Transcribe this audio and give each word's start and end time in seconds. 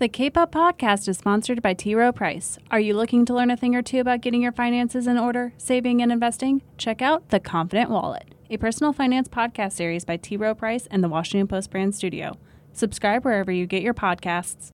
The 0.00 0.08
Cape 0.08 0.36
Up 0.36 0.52
podcast 0.52 1.08
is 1.08 1.18
sponsored 1.18 1.60
by 1.60 1.74
T. 1.74 1.92
Rowe 1.92 2.12
Price. 2.12 2.56
Are 2.70 2.78
you 2.78 2.94
looking 2.94 3.24
to 3.24 3.34
learn 3.34 3.50
a 3.50 3.56
thing 3.56 3.74
or 3.74 3.82
two 3.82 3.98
about 3.98 4.20
getting 4.20 4.40
your 4.40 4.52
finances 4.52 5.08
in 5.08 5.18
order, 5.18 5.52
saving, 5.58 6.00
and 6.00 6.12
investing? 6.12 6.62
Check 6.76 7.02
out 7.02 7.30
The 7.30 7.40
Confident 7.40 7.90
Wallet, 7.90 8.32
a 8.48 8.58
personal 8.58 8.92
finance 8.92 9.26
podcast 9.26 9.72
series 9.72 10.04
by 10.04 10.16
T. 10.16 10.36
Rowe 10.36 10.54
Price 10.54 10.86
and 10.92 11.02
the 11.02 11.08
Washington 11.08 11.48
Post 11.48 11.72
brand 11.72 11.96
studio. 11.96 12.38
Subscribe 12.72 13.24
wherever 13.24 13.50
you 13.50 13.66
get 13.66 13.82
your 13.82 13.92
podcasts. 13.92 14.70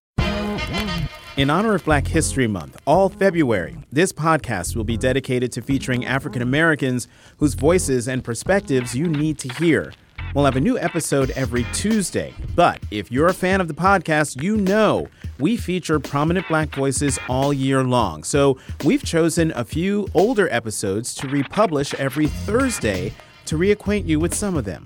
In 1.38 1.48
honor 1.48 1.74
of 1.74 1.86
Black 1.86 2.06
History 2.06 2.46
Month, 2.46 2.76
all 2.86 3.08
February, 3.08 3.78
this 3.90 4.12
podcast 4.12 4.76
will 4.76 4.84
be 4.84 4.98
dedicated 4.98 5.50
to 5.52 5.62
featuring 5.62 6.04
African 6.04 6.42
Americans 6.42 7.08
whose 7.38 7.54
voices 7.54 8.08
and 8.08 8.22
perspectives 8.22 8.94
you 8.94 9.08
need 9.08 9.38
to 9.38 9.48
hear. 9.54 9.94
We'll 10.34 10.44
have 10.46 10.56
a 10.56 10.60
new 10.60 10.76
episode 10.76 11.30
every 11.30 11.64
Tuesday. 11.72 12.34
But 12.56 12.80
if 12.90 13.12
you're 13.12 13.28
a 13.28 13.34
fan 13.34 13.60
of 13.60 13.68
the 13.68 13.74
podcast, 13.74 14.42
you 14.42 14.56
know 14.56 15.06
we 15.38 15.56
feature 15.56 16.00
prominent 16.00 16.48
black 16.48 16.74
voices 16.74 17.20
all 17.28 17.52
year 17.52 17.84
long. 17.84 18.24
So 18.24 18.58
we've 18.84 19.04
chosen 19.04 19.52
a 19.54 19.64
few 19.64 20.08
older 20.12 20.48
episodes 20.52 21.14
to 21.16 21.28
republish 21.28 21.94
every 21.94 22.26
Thursday 22.26 23.12
to 23.46 23.56
reacquaint 23.56 24.08
you 24.08 24.18
with 24.18 24.34
some 24.34 24.56
of 24.56 24.64
them. 24.64 24.84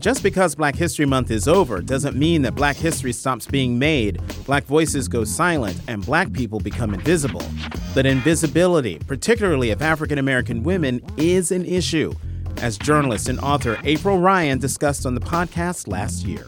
Just 0.00 0.22
because 0.22 0.54
Black 0.54 0.76
History 0.76 1.04
Month 1.04 1.30
is 1.30 1.46
over 1.46 1.82
doesn't 1.82 2.16
mean 2.16 2.40
that 2.40 2.54
black 2.54 2.76
history 2.76 3.12
stops 3.12 3.44
being 3.46 3.78
made, 3.78 4.18
black 4.46 4.64
voices 4.64 5.08
go 5.08 5.24
silent, 5.24 5.78
and 5.88 6.06
black 6.06 6.32
people 6.32 6.58
become 6.58 6.94
invisible. 6.94 7.44
But 7.94 8.06
invisibility, 8.06 8.98
particularly 9.00 9.72
of 9.72 9.82
African 9.82 10.16
American 10.16 10.62
women, 10.62 11.02
is 11.18 11.52
an 11.52 11.66
issue 11.66 12.14
as 12.60 12.78
journalist 12.78 13.28
and 13.28 13.40
author 13.40 13.78
April 13.84 14.18
Ryan 14.18 14.58
discussed 14.58 15.06
on 15.06 15.14
the 15.14 15.20
podcast 15.20 15.88
last 15.88 16.24
year. 16.24 16.46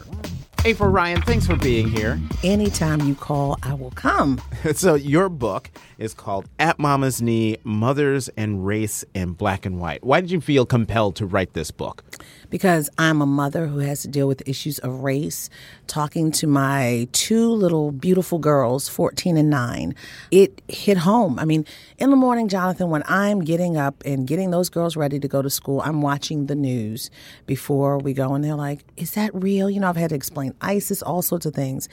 April 0.65 0.89
Ryan, 0.89 1.21
thanks 1.23 1.45
for 1.45 1.57
being 1.57 1.89
here. 1.89 2.17
Anytime 2.41 3.01
you 3.01 3.15
call, 3.15 3.59
I 3.63 3.73
will 3.73 3.91
come. 3.91 4.39
so, 4.73 4.95
your 4.95 5.27
book 5.27 5.69
is 5.97 6.13
called 6.13 6.47
At 6.57 6.79
Mama's 6.79 7.21
Knee 7.21 7.57
Mothers 7.65 8.29
and 8.37 8.65
Race 8.65 9.03
in 9.13 9.33
Black 9.33 9.65
and 9.65 9.81
White. 9.81 10.05
Why 10.05 10.21
did 10.21 10.31
you 10.31 10.39
feel 10.39 10.65
compelled 10.65 11.17
to 11.17 11.25
write 11.25 11.51
this 11.51 11.69
book? 11.69 12.05
Because 12.53 12.87
I'm 12.99 13.19
a 13.19 13.25
mother 13.25 13.65
who 13.65 13.79
has 13.79 14.03
to 14.03 14.07
deal 14.07 14.27
with 14.27 14.47
issues 14.47 14.77
of 14.77 14.99
race. 14.99 15.49
Talking 15.87 16.31
to 16.33 16.45
my 16.45 17.07
two 17.11 17.49
little 17.49 17.91
beautiful 17.91 18.37
girls, 18.37 18.87
14 18.87 19.37
and 19.37 19.49
9, 19.49 19.95
it 20.29 20.61
hit 20.67 20.97
home. 20.97 21.39
I 21.39 21.45
mean, 21.45 21.65
in 21.97 22.11
the 22.11 22.15
morning, 22.15 22.49
Jonathan, 22.49 22.91
when 22.91 23.01
I'm 23.07 23.39
getting 23.39 23.75
up 23.75 24.03
and 24.05 24.27
getting 24.27 24.51
those 24.51 24.69
girls 24.69 24.95
ready 24.95 25.19
to 25.19 25.27
go 25.27 25.41
to 25.41 25.49
school, 25.49 25.81
I'm 25.81 26.03
watching 26.03 26.45
the 26.45 26.53
news 26.53 27.09
before 27.47 27.97
we 27.97 28.13
go, 28.13 28.35
and 28.35 28.43
they're 28.43 28.53
like, 28.53 28.85
Is 28.97 29.15
that 29.15 29.33
real? 29.33 29.67
You 29.67 29.79
know, 29.79 29.89
I've 29.89 29.95
had 29.95 30.11
to 30.11 30.15
explain 30.15 30.53
ISIS, 30.61 31.01
all 31.01 31.23
sorts 31.23 31.47
of 31.47 31.55
things. 31.55 31.89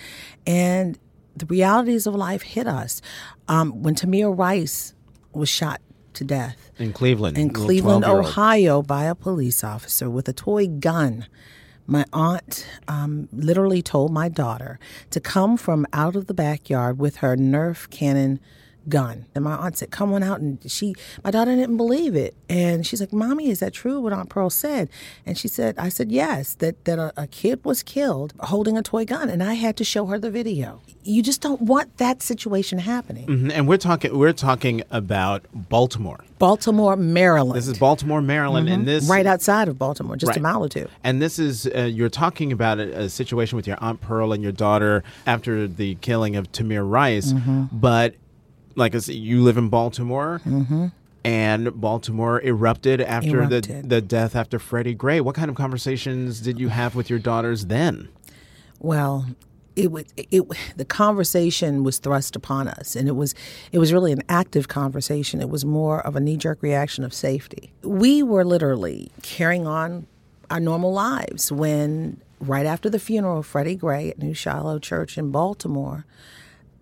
And 0.47 0.99
the 1.35 1.47
realities 1.47 2.07
of 2.07 2.15
life 2.15 2.43
hit 2.43 2.67
us. 2.67 3.01
Um, 3.49 3.83
when 3.83 3.95
Tamir 3.95 4.37
Rice 4.39 4.93
was 5.33 5.49
shot 5.49 5.81
to 6.15 6.25
death 6.25 6.71
in 6.79 6.93
Cleveland, 6.93 7.39
in 7.39 7.51
Cleveland, 7.51 8.05
Ohio, 8.05 8.83
by 8.83 9.05
a 9.05 9.15
police 9.15 9.63
officer 9.65 10.09
with 10.09 10.29
a 10.29 10.33
toy 10.33 10.67
gun. 10.67 11.27
My 11.87 12.05
aunt 12.13 12.67
um, 12.87 13.29
literally 13.33 13.83
told 13.83 14.13
my 14.13 14.29
daughter 14.29 14.79
to 15.11 15.21
come 15.21 15.57
from 15.57 15.87
out 15.93 16.15
of 16.15 16.27
the 16.27 16.35
backyard 16.35 16.99
with 16.99 17.17
her 17.17 17.37
Nerf 17.37 17.91
cannon 17.91 18.39
gun. 18.91 19.27
And 19.35 19.45
my 19.45 19.57
aunt 19.57 19.79
said, 19.79 19.91
Come 19.91 20.13
on 20.13 20.23
out. 20.23 20.41
And 20.41 20.59
she, 20.71 20.95
my 21.25 21.31
daughter 21.31 21.55
didn't 21.55 21.77
believe 21.77 22.15
it. 22.15 22.35
And 22.49 22.87
she's 22.87 23.01
like, 23.01 23.13
Mommy, 23.13 23.49
is 23.49 23.61
that 23.61 23.73
true 23.73 24.01
what 24.01 24.13
Aunt 24.13 24.29
Pearl 24.29 24.51
said? 24.51 24.91
And 25.25 25.39
she 25.39 25.49
said, 25.49 25.77
I 25.79 25.89
said, 25.89 26.11
Yes, 26.13 26.55
that, 26.57 26.85
that 26.85 26.99
a, 26.99 27.13
a 27.17 27.27
kid 27.27 27.65
was 27.65 27.83
killed 27.83 28.35
holding 28.41 28.77
a 28.77 28.83
toy 28.83 29.05
gun. 29.05 29.31
And 29.31 29.43
I 29.43 29.55
had 29.55 29.77
to 29.79 29.85
show 29.85 30.07
her 30.07 30.19
the 30.19 30.31
video. 30.31 30.83
You 31.03 31.23
just 31.23 31.41
don't 31.41 31.63
want 31.63 31.97
that 31.97 32.23
situation 32.23 32.79
happening. 32.81 33.27
Mm-hmm. 33.27 33.51
And 33.53 33.69
we're 33.69 33.79
talking, 33.79 34.17
we're 34.17 34.33
talking 34.33 34.83
about 34.91 35.47
Baltimore. 35.55 36.21
Baltimore, 36.41 36.97
Maryland. 36.97 37.57
This 37.57 37.69
is 37.69 37.79
Baltimore, 37.79 38.23
Maryland, 38.23 38.67
mm-hmm. 38.67 38.81
and 38.81 38.89
this 38.89 39.09
right 39.09 39.27
outside 39.27 39.69
of 39.69 39.79
Baltimore, 39.79 40.17
just 40.17 40.29
right. 40.29 40.39
a 40.39 40.41
mile 40.41 40.65
or 40.65 40.69
two. 40.69 40.89
And 41.05 41.21
this 41.21 41.39
is 41.39 41.67
uh, 41.67 41.83
you're 41.83 42.09
talking 42.09 42.51
about 42.51 42.79
a, 42.79 43.03
a, 43.03 43.09
situation 43.11 43.57
with 43.57 43.67
your 43.67 43.77
aunt 43.81 44.01
Pearl 44.01 44.33
and 44.33 44.43
your 44.43 44.53
daughter 44.53 45.05
after 45.27 45.69
the 45.69 45.97
killing 45.97 46.37
of 46.37 46.51
Tamir 46.51 46.91
Rice, 46.91 47.35
mm-hmm. 47.35 47.65
but 47.71 48.15
like 48.77 48.95
you 49.09 49.43
live 49.43 49.57
in 49.57 49.69
Baltimore. 49.69 50.41
Mm-hmm. 50.45 50.87
And 51.23 51.79
Baltimore 51.79 52.41
erupted 52.41 53.03
after 53.03 53.43
erupted. 53.43 53.65
the 53.65 53.89
the 53.89 54.01
death 54.01 54.35
after 54.35 54.59
Freddie 54.59 54.95
Gray. 54.95 55.21
What 55.21 55.35
kind 55.35 55.51
of 55.51 55.57
conversations 55.57 56.41
did 56.41 56.59
you 56.59 56.69
have 56.69 56.95
with 56.95 57.11
your 57.11 57.19
daughters 57.19 57.67
then? 57.67 58.09
Well, 58.79 59.27
it, 59.77 59.91
it, 60.17 60.27
it, 60.31 60.45
the 60.77 60.85
conversation 60.85 61.85
was 61.85 61.99
thrust 61.99 62.37
upon 62.37 62.69
us, 62.69 62.97
and 62.97 63.09
it 63.09 63.17
was 63.17 63.35
it 63.73 63.79
was 63.79 63.93
really 63.93 64.13
an 64.13 64.23
active 64.29 64.69
conversation. 64.69 65.41
It 65.41 65.49
was 65.49 65.65
more 65.65 66.01
of 66.07 66.17
a 66.17 66.21
knee 66.21 66.37
jerk 66.37 66.63
reaction 66.63 67.05
of 67.05 67.13
safety. 67.13 67.73
We 67.83 68.23
were 68.23 68.45
literally 68.45 69.11
carrying 69.23 69.67
on 69.67 70.07
our 70.51 70.61
normal 70.61 70.93
lives 70.93 71.53
when, 71.53 72.21
right 72.41 72.67
after 72.67 72.91
the 72.91 72.99
funeral 72.99 73.39
of 73.39 73.47
Freddie 73.47 73.77
Gray 73.77 74.11
at 74.11 74.19
New 74.19 74.35
Shiloh 74.35 74.79
Church 74.79 75.17
in 75.17 75.31
Baltimore, 75.31 76.05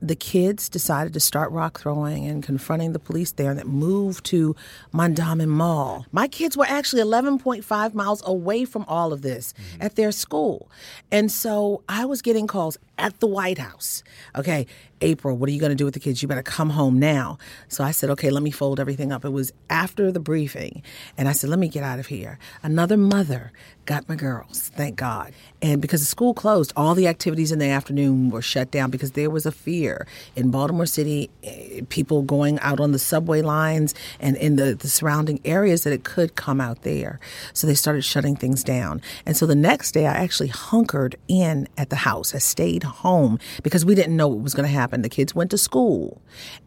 the 0.00 0.16
kids 0.16 0.68
decided 0.68 1.12
to 1.12 1.20
start 1.20 1.50
rock 1.50 1.80
throwing 1.80 2.26
and 2.26 2.42
confronting 2.42 2.92
the 2.92 2.98
police 2.98 3.32
there 3.32 3.50
and 3.50 3.58
that 3.58 3.66
moved 3.66 4.24
to 4.26 4.54
Mondawmin 4.92 5.48
Mall. 5.48 6.06
My 6.12 6.28
kids 6.28 6.56
were 6.56 6.66
actually 6.68 7.02
11.5 7.02 7.94
miles 7.94 8.22
away 8.24 8.64
from 8.64 8.84
all 8.86 9.12
of 9.12 9.22
this 9.22 9.52
mm-hmm. 9.52 9.82
at 9.82 9.96
their 9.96 10.12
school. 10.12 10.70
And 11.10 11.32
so 11.32 11.82
I 11.88 12.04
was 12.04 12.22
getting 12.22 12.46
calls 12.46 12.78
at 12.98 13.20
the 13.20 13.26
White 13.26 13.58
House. 13.58 14.02
Okay, 14.36 14.66
April, 15.00 15.36
what 15.36 15.48
are 15.48 15.52
you 15.52 15.60
going 15.60 15.70
to 15.70 15.76
do 15.76 15.84
with 15.84 15.94
the 15.94 16.00
kids? 16.00 16.22
You 16.22 16.28
better 16.28 16.42
come 16.42 16.70
home 16.70 16.98
now. 16.98 17.38
So 17.68 17.84
I 17.84 17.92
said, 17.92 18.10
okay, 18.10 18.30
let 18.30 18.42
me 18.42 18.50
fold 18.50 18.80
everything 18.80 19.12
up. 19.12 19.24
It 19.24 19.30
was 19.30 19.52
after 19.70 20.10
the 20.10 20.20
briefing. 20.20 20.82
And 21.16 21.28
I 21.28 21.32
said, 21.32 21.50
let 21.50 21.58
me 21.58 21.68
get 21.68 21.82
out 21.82 21.98
of 21.98 22.06
here. 22.06 22.38
Another 22.62 22.96
mother 22.96 23.52
got 23.86 24.06
my 24.06 24.16
girls, 24.16 24.70
thank 24.74 24.96
God. 24.96 25.32
And 25.62 25.80
because 25.80 26.00
the 26.00 26.06
school 26.06 26.34
closed, 26.34 26.74
all 26.76 26.94
the 26.94 27.08
activities 27.08 27.50
in 27.50 27.58
the 27.58 27.68
afternoon 27.68 28.28
were 28.28 28.42
shut 28.42 28.70
down 28.70 28.90
because 28.90 29.12
there 29.12 29.30
was 29.30 29.46
a 29.46 29.52
fear 29.52 30.06
in 30.36 30.50
Baltimore 30.50 30.84
City, 30.84 31.30
eh, 31.42 31.80
people 31.88 32.22
going 32.22 32.58
out 32.60 32.80
on 32.80 32.92
the 32.92 32.98
subway 32.98 33.40
lines 33.40 33.94
and 34.20 34.36
in 34.36 34.56
the, 34.56 34.74
the 34.74 34.88
surrounding 34.88 35.40
areas 35.44 35.84
that 35.84 35.92
it 35.92 36.04
could 36.04 36.36
come 36.36 36.60
out 36.60 36.82
there. 36.82 37.18
So 37.54 37.66
they 37.66 37.74
started 37.74 38.04
shutting 38.04 38.36
things 38.36 38.62
down. 38.62 39.00
And 39.24 39.36
so 39.36 39.46
the 39.46 39.54
next 39.54 39.92
day, 39.92 40.06
I 40.06 40.14
actually 40.14 40.48
hunkered 40.48 41.16
in 41.26 41.66
at 41.78 41.88
the 41.88 41.96
house. 41.96 42.34
I 42.34 42.38
stayed 42.38 42.84
home 42.88 43.38
because 43.62 43.84
we 43.84 43.94
didn't 43.94 44.16
know 44.16 44.28
what 44.28 44.40
was 44.40 44.54
going 44.54 44.66
to 44.66 44.74
happen. 44.74 45.02
The 45.02 45.08
kids 45.08 45.34
went 45.34 45.50
to 45.52 45.58
school 45.58 46.20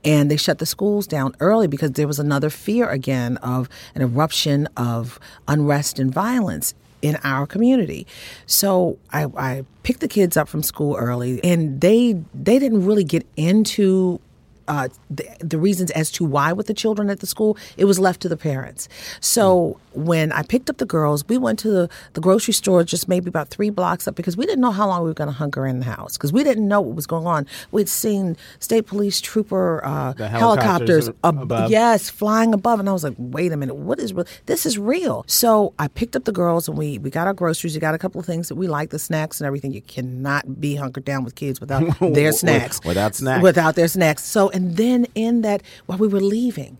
and 0.04 0.32
they 0.32 0.38
shut 0.38 0.60
the 0.60 0.66
schools 0.66 1.08
down 1.08 1.36
early 1.40 1.68
because 1.68 1.92
there 1.92 2.08
was 2.08 2.20
another 2.20 2.50
fear 2.50 2.90
again 2.90 3.38
of 3.38 3.70
an 3.96 4.02
eruption 4.02 4.68
of 4.78 5.20
unrest 5.48 6.00
and 6.00 6.14
violence 6.14 6.74
in 7.02 7.18
our 7.24 7.48
community. 7.48 8.06
So 8.46 8.98
I, 9.12 9.26
I, 9.38 9.66
picked 9.84 10.02
the 10.02 10.08
kids 10.08 10.38
up 10.38 10.48
from 10.48 10.62
school 10.62 10.96
early, 10.96 11.44
and 11.44 11.82
they 11.82 12.14
they 12.36 12.60
didn't 12.60 12.86
really 12.86 13.04
get 13.04 13.26
into 13.36 14.20
uh, 14.68 14.88
the, 15.10 15.28
the, 15.40 15.58
reasons 15.58 15.92
as 15.92 16.12
to 16.12 16.24
why 16.24 16.54
with 16.54 16.68
the 16.68 16.74
children 16.74 17.10
at 17.10 17.20
the 17.20 17.28
school, 17.28 17.58
it 17.78 17.86
was 17.86 18.00
left 18.00 18.22
to 18.22 18.30
the 18.30 18.38
parents. 18.38 18.88
So 19.20 19.80
when 19.94 20.32
I 20.32 20.44
picked 20.44 20.70
up 20.70 20.78
the 20.78 20.86
girls, 20.86 21.28
we 21.28 21.38
went 21.38 21.60
to 21.60 21.70
the, 21.70 21.90
the 22.14 22.22
grocery 22.22 22.54
store 22.54 22.84
just 22.84 23.08
maybe 23.08 23.28
about 23.28 23.50
three 23.50 23.70
blocks 23.70 24.08
up 24.08 24.16
because 24.16 24.38
we 24.38 24.46
didn't 24.46 24.62
know 24.62 24.72
how 24.72 24.88
long 24.88 25.04
we 25.04 25.10
were 25.10 25.14
going 25.14 25.30
to 25.30 25.34
hunker 25.34 25.66
in 25.68 25.80
the 25.80 25.86
house 25.86 26.18
because 26.18 26.32
we 26.32 26.44
didn't 26.44 26.68
know 26.68 26.82
what 26.82 26.96
was 26.96 27.08
going 27.08 27.28
on. 27.28 27.46
We'd 27.72 27.90
seen 27.90 28.38
state 28.60 28.88
police 28.88 29.22
trooper 29.22 29.84
uh, 29.84 30.14
helicopters, 30.16 31.08
helicopters 31.08 31.10
ab- 31.24 31.70
yes, 31.70 32.10
flying 32.10 32.54
above, 32.54 32.80
and 32.80 32.90
I 32.90 32.94
was 32.94 33.04
like, 33.04 33.16
wait 33.18 33.52
a 33.52 33.58
minute, 33.58 33.76
what 33.76 34.00
is 34.00 34.14
real? 34.14 34.26
This 34.46 34.66
is 34.66 34.78
real. 34.78 35.24
So 35.28 35.74
I 35.80 35.88
picked 35.88 36.16
up 36.16 36.26
the 36.26 36.32
girls 36.32 36.68
and 36.68 36.78
we 36.78 36.98
we 37.00 37.10
got 37.10 37.28
our 37.28 37.34
groceries. 37.34 37.74
We 37.74 37.80
got 37.80 37.96
a 37.96 37.98
couple 37.98 38.20
of 38.20 38.26
things 38.26 38.48
that 38.48 38.56
we 38.56 38.68
like, 38.68 38.90
the 38.90 39.00
snacks 39.00 39.40
and 39.40 39.48
everything. 39.48 39.74
You 39.74 39.82
cannot 39.82 40.60
be 40.60 40.76
hunkered 40.76 41.06
down 41.06 41.24
with 41.24 41.36
kids 41.36 41.60
without 41.60 42.00
their 42.00 42.32
snacks. 42.32 42.80
Without 42.86 43.16
snacks. 43.16 43.44
Without 43.44 43.76
their 43.76 43.88
snacks. 43.88 44.24
So 44.24 44.50
and 44.52 44.78
then 44.78 45.08
in 45.16 45.42
that, 45.42 45.62
while 45.86 45.98
we 45.98 46.08
were 46.08 46.22
leaving, 46.22 46.78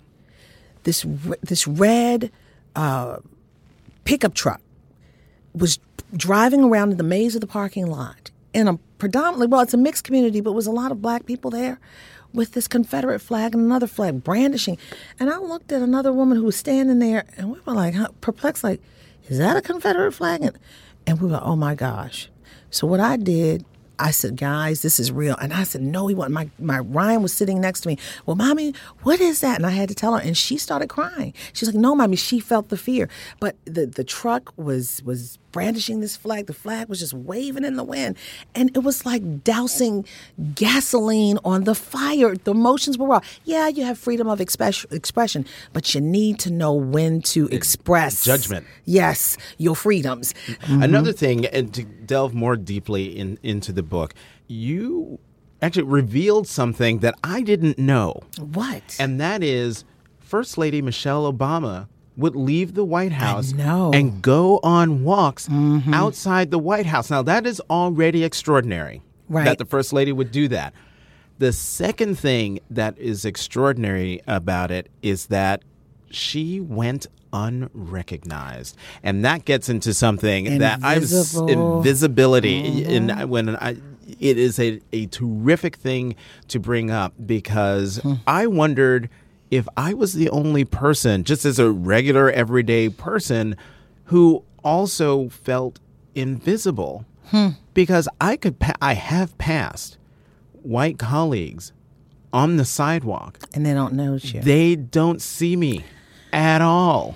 this 0.84 1.06
this 1.42 1.68
red 1.68 2.32
uh, 2.76 3.18
pickup 4.04 4.34
truck 4.34 4.62
was 5.54 5.80
driving 6.16 6.64
around 6.64 6.92
in 6.92 6.98
the 6.98 7.04
maze 7.04 7.36
of 7.36 7.42
the 7.42 7.48
parking 7.48 7.88
lot 7.88 8.32
in 8.54 8.68
a 8.68 8.78
predominantly 8.98 9.48
well, 9.48 9.62
it's 9.62 9.74
a 9.74 9.78
mixed 9.78 10.04
community, 10.04 10.42
but 10.42 10.54
was 10.54 10.68
a 10.68 10.72
lot 10.72 10.92
of 10.92 11.02
black 11.02 11.26
people 11.26 11.50
there 11.52 11.80
with 12.34 12.54
this 12.54 12.68
Confederate 12.68 13.20
flag 13.20 13.54
and 13.54 13.64
another 13.64 13.88
flag 13.88 14.24
brandishing. 14.24 14.78
And 15.20 15.30
I 15.30 15.38
looked 15.38 15.72
at 15.72 15.82
another 15.82 16.14
woman 16.14 16.38
who 16.38 16.46
was 16.46 16.56
standing 16.56 17.00
there, 17.00 17.26
and 17.38 17.52
we 17.52 17.60
were 17.66 17.74
like 17.74 17.96
perplexed, 18.22 18.64
like, 18.64 18.82
is 19.28 19.38
that 19.38 19.58
a 19.58 19.62
Confederate 19.62 20.12
flag? 20.12 20.42
And, 20.42 20.58
and 21.08 21.22
we 21.22 21.30
were, 21.30 21.40
oh 21.42 21.56
my 21.56 21.76
gosh. 21.76 22.30
So 22.70 22.88
what 22.88 23.00
I 23.00 23.18
did 23.18 23.66
I 24.02 24.10
said, 24.12 24.36
guys, 24.36 24.82
this 24.82 25.00
is 25.00 25.12
real. 25.12 25.36
And 25.40 25.54
I 25.54 25.64
said, 25.64 25.82
no, 25.82 26.08
he 26.08 26.16
wasn't. 26.16 26.34
My, 26.34 26.50
my 26.60 26.80
Ryan 26.80 27.22
was 27.22 27.34
sitting 27.34 27.62
next 27.62 27.82
to 27.82 27.88
me. 27.88 28.00
Well, 28.26 28.36
mommy, 28.36 28.74
what 29.04 29.22
is 29.22 29.42
that? 29.42 29.58
And 29.58 29.66
I 29.66 29.70
had 29.70 29.90
to 29.90 29.96
tell 29.96 30.16
her. 30.16 30.22
And 30.22 30.36
she 30.36 30.58
started 30.58 30.90
crying. 30.90 31.36
She's 31.54 31.70
like, 31.70 31.80
no, 31.80 31.94
mommy, 31.94 32.16
she 32.16 32.40
felt 32.40 32.70
the 32.70 32.78
fear. 32.78 33.10
But 33.40 33.56
the, 33.66 33.86
the 33.86 34.04
truck 34.04 34.54
was 34.58 35.04
was 35.04 35.38
brandishing 35.52 36.00
this 36.00 36.16
flag. 36.16 36.48
The 36.48 36.54
flag 36.54 36.90
was 36.90 37.00
just 37.00 37.14
waving 37.14 37.64
in 37.64 37.76
the 37.76 37.84
wind. 37.84 38.18
And 38.56 38.76
it 38.76 38.80
was 38.80 39.06
like 39.06 39.44
dousing 39.44 40.06
gasoline 40.56 41.40
on 41.44 41.64
the 41.66 41.76
fire. 41.76 42.36
The 42.36 42.52
emotions 42.52 42.98
were 42.98 43.08
raw. 43.08 43.22
Yeah, 43.44 43.68
you 43.68 43.84
have 43.86 43.98
freedom 43.98 44.28
of 44.28 44.42
express- 44.42 44.86
expression, 44.92 45.46
but 45.74 45.94
you 45.94 46.02
need 46.02 46.40
to 46.40 46.52
know 46.52 46.74
when 46.74 47.22
to 47.22 47.48
express 47.48 48.24
Judgment. 48.24 48.66
Yes, 48.86 49.38
your 49.58 49.76
freedoms. 49.76 50.34
Mm-hmm. 50.48 50.84
Another 50.84 51.12
mm-hmm. 51.12 51.18
thing, 51.18 51.46
and 51.48 51.74
to 51.74 51.84
delve 51.84 52.34
more 52.34 52.56
deeply 52.56 53.18
in, 53.18 53.38
into 53.44 53.72
the 53.72 53.84
book, 53.84 54.14
you 54.48 55.20
actually 55.62 55.84
revealed 55.84 56.48
something 56.48 57.00
that 57.00 57.16
I 57.24 57.42
didn't 57.42 57.78
know. 57.78 58.22
What? 58.40 58.98
And 59.00 59.20
that 59.20 59.44
is 59.44 59.86
First 60.20 60.58
Lady 60.58 60.82
Michelle 60.82 61.32
Obama 61.32 61.88
would 62.18 62.36
leave 62.36 62.74
the 62.74 62.84
White 62.84 63.14
House 63.14 63.54
and 63.54 64.22
go 64.22 64.60
on 64.64 65.04
walks 65.04 65.48
mm-hmm. 65.48 65.94
outside 65.94 66.52
the 66.52 66.60
White 66.60 66.86
House. 66.86 67.10
Now, 67.10 67.22
that 67.22 67.46
is 67.46 67.62
already 67.70 68.24
extraordinary 68.24 69.02
Right. 69.30 69.46
that 69.46 69.60
the 69.60 69.66
First 69.66 69.94
Lady 69.94 70.12
would 70.12 70.32
do 70.32 70.50
that. 70.50 70.74
The 71.38 71.54
second 71.54 72.20
thing 72.20 72.60
that 72.70 72.98
is 72.98 73.24
extraordinary 73.24 74.22
about 74.28 74.72
it 74.72 74.90
is 75.02 75.28
that 75.28 75.64
she 76.10 76.60
went 76.60 77.08
unrecognized. 77.32 78.76
And 79.02 79.24
that 79.24 79.46
gets 79.46 79.70
into 79.70 79.94
something 79.94 80.58
that 80.60 80.80
I've 80.84 81.04
Invisible. 81.04 81.78
invisibility. 81.78 82.84
And 82.84 83.10
mm-hmm. 83.10 83.30
when 83.30 83.56
I, 83.56 83.78
it 84.20 84.38
is 84.38 84.60
a, 84.60 84.82
a 84.92 85.06
terrific 85.08 85.78
thing 85.78 86.16
to 86.50 86.60
bring 86.60 86.92
up 86.92 87.14
because 87.26 87.98
hmm. 87.98 88.16
I 88.28 88.48
wondered 88.48 89.10
if 89.52 89.68
I 89.78 89.94
was 89.94 90.14
the 90.14 90.30
only 90.30 90.66
person, 90.66 91.24
just 91.26 91.46
as 91.46 91.60
a 91.60 91.70
regular 91.70 92.32
everyday 92.32 92.90
person, 92.90 93.56
who 94.06 94.44
also 94.64 95.30
felt 95.30 95.80
invisible. 96.16 97.06
Hmm. 97.26 97.50
Because 97.74 98.10
I 98.20 98.38
could, 98.38 98.60
pa- 98.60 98.74
I 98.82 98.94
have 98.96 99.38
passed 99.38 99.98
white 100.64 100.98
colleagues 100.98 101.72
on 102.34 102.58
the 102.58 102.66
sidewalk 102.66 103.40
and 103.54 103.66
they 103.66 103.74
don't 103.74 103.94
notice 103.94 104.34
you. 104.34 104.42
they 104.42 104.76
don't 104.76 105.22
see 105.22 105.56
me 105.56 105.84
at 106.32 106.62
all. 106.62 107.16